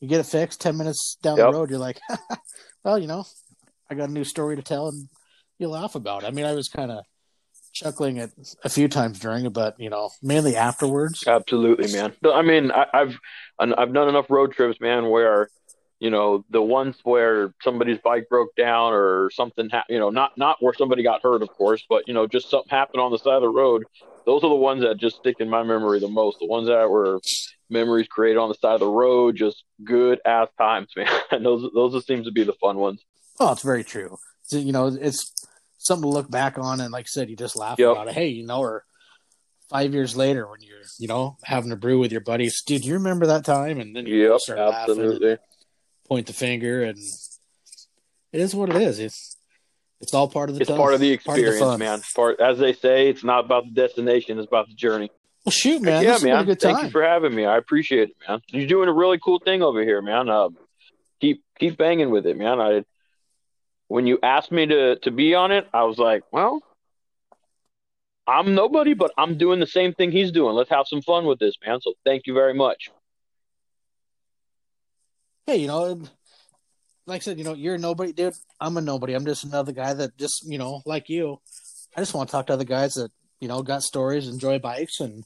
[0.00, 0.60] you get it fixed.
[0.60, 1.46] Ten minutes down Yep.
[1.46, 2.00] the road, you're like,
[2.84, 3.24] well, you know,
[3.90, 5.08] I got a new story to tell, and
[5.58, 6.22] you laugh about.
[6.22, 6.26] It.
[6.26, 7.04] I mean, I was kind of
[7.72, 8.30] chuckling at
[8.64, 11.24] a few times during it, but you know, mainly afterwards.
[11.26, 12.14] Absolutely, man.
[12.24, 13.18] I mean, I, I've
[13.58, 15.48] I've done enough road trips, man, where
[16.00, 20.36] you know the ones where somebody's bike broke down or something ha- you know not
[20.36, 23.18] not where somebody got hurt of course but you know just something happened on the
[23.18, 23.84] side of the road
[24.24, 26.88] those are the ones that just stick in my memory the most the ones that
[26.88, 27.20] were
[27.70, 31.68] memories created on the side of the road just good ass times man and those
[31.74, 33.04] those just seems to be the fun ones
[33.40, 34.16] oh it's very true
[34.50, 35.32] you know it's
[35.78, 37.92] something to look back on and like i said you just laugh yep.
[37.92, 38.84] about it hey you know or
[39.70, 42.94] five years later when you're you know having a brew with your buddies dude you
[42.94, 45.38] remember that time and then you yep, start absolutely laughing
[46.08, 46.98] point the finger, and
[48.32, 48.98] it is what it is.
[48.98, 49.36] It's
[50.00, 50.62] it's all part of the.
[50.62, 52.00] It's part of the experience, part of the man.
[52.14, 55.10] Part as they say, it's not about the destination; it's about the journey.
[55.44, 56.02] Well, shoot, man.
[56.02, 56.54] yeah, man.
[56.56, 57.46] Thank you for having me.
[57.46, 58.40] I appreciate it, man.
[58.48, 60.28] You're doing a really cool thing over here, man.
[60.28, 60.48] Uh,
[61.20, 62.60] keep keep banging with it, man.
[62.60, 62.84] I
[63.88, 66.62] when you asked me to to be on it, I was like, well,
[68.26, 70.54] I'm nobody, but I'm doing the same thing he's doing.
[70.54, 71.80] Let's have some fun with this, man.
[71.80, 72.90] So thank you very much
[75.48, 75.98] hey, you know,
[77.06, 78.34] like I said, you know, you're nobody, dude.
[78.60, 79.14] I'm a nobody.
[79.14, 81.40] I'm just another guy that just, you know, like you.
[81.96, 83.10] I just want to talk to other guys that,
[83.40, 85.24] you know, got stories, enjoy bikes, and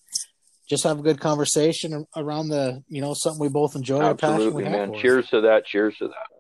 [0.71, 4.01] just have a good conversation around the, you know, something we both enjoy.
[4.01, 4.95] Absolutely, man.
[4.95, 5.67] Cheers to that.
[5.67, 6.32] Cheers to that.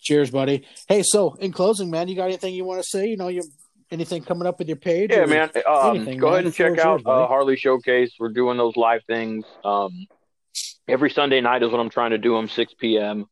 [0.00, 0.64] Cheers, buddy.
[0.88, 3.08] Hey, so in closing, man, you got anything you want to say?
[3.08, 3.42] You know, you
[3.90, 5.10] anything coming up with your page?
[5.12, 5.50] Yeah, man.
[5.66, 6.34] Um, anything, go man?
[6.34, 8.12] ahead and check out yours, uh, Harley Showcase.
[8.18, 9.44] We're doing those live things.
[9.64, 10.06] Um,
[10.86, 13.26] every Sunday night is what I'm trying to do them 6 p.m.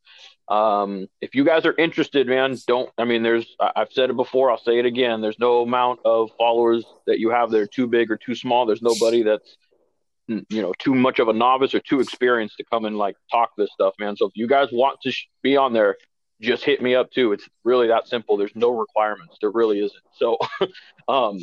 [0.49, 2.91] Um, if you guys are interested, man, don't.
[2.99, 3.47] I mean, there's.
[3.59, 4.51] I've said it before.
[4.51, 5.21] I'll say it again.
[5.21, 8.65] There's no amount of followers that you have that are too big or too small.
[8.67, 9.57] There's nobody that's
[10.29, 13.51] you know too much of a novice or too experienced to come and like talk
[13.57, 14.17] this stuff, man.
[14.17, 15.97] So if you guys want to sh- be on there,
[16.41, 17.33] just hit me up too.
[17.33, 18.37] It's really that simple.
[18.37, 19.37] There's no requirements.
[19.41, 20.03] There really isn't.
[20.15, 20.39] So,
[21.09, 21.39] um,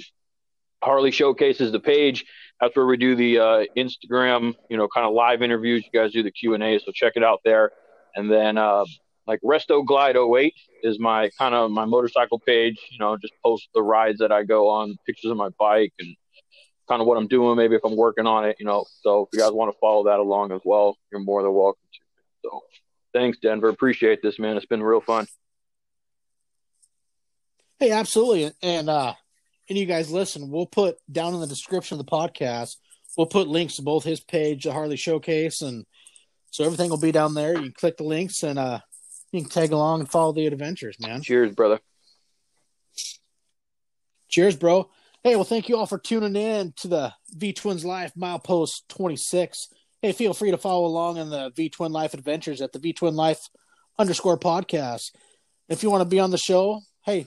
[0.84, 2.26] Harley showcases the page.
[2.60, 5.84] That's where we do the uh, Instagram, you know, kind of live interviews.
[5.92, 7.72] You guys do the Q and A, so check it out there.
[8.16, 8.86] And then uh,
[9.26, 12.78] like Resto Glide 08 is my kind of my motorcycle page.
[12.92, 16.16] You know, just post the rides that I go on, pictures of my bike, and
[16.88, 17.58] kind of what I'm doing.
[17.58, 18.86] Maybe if I'm working on it, you know.
[19.02, 21.84] So if you guys want to follow that along as well, you're more than welcome
[21.94, 22.00] to.
[22.44, 22.62] So
[23.14, 23.70] thanks, Denver.
[23.70, 24.58] Appreciate this, man.
[24.58, 25.28] It's been real fun.
[27.80, 28.52] Hey, absolutely.
[28.62, 29.14] And uh,
[29.70, 32.76] and you guys listen, we'll put down in the description of the podcast,
[33.18, 35.86] we'll put links to both his page, the Harley Showcase, and
[36.52, 37.60] so everything will be down there.
[37.60, 38.80] You click the links and uh
[39.32, 41.24] you can tag along and follow the adventures, man.
[41.24, 41.80] Cheers, brother.
[44.30, 44.90] Cheers, bro.
[45.24, 49.70] Hey, well, thank you all for tuning in to the V Twins Life Milepost 26.
[50.04, 52.94] Hey, feel free to follow along in the V Twin Life adventures at the V
[52.94, 53.40] Twin Life
[53.98, 55.16] underscore podcast.
[55.68, 57.26] If you want to be on the show, hey,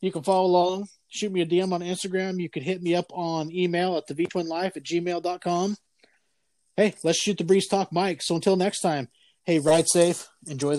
[0.00, 2.40] you can follow along shoot me a DM on Instagram.
[2.40, 5.76] You can hit me up on email at the V Twin Life at gmail.com.
[6.76, 8.22] Hey, let's shoot the breeze talk, Mike.
[8.22, 9.08] So until next time,
[9.44, 10.28] hey, ride safe.
[10.46, 10.76] Enjoy the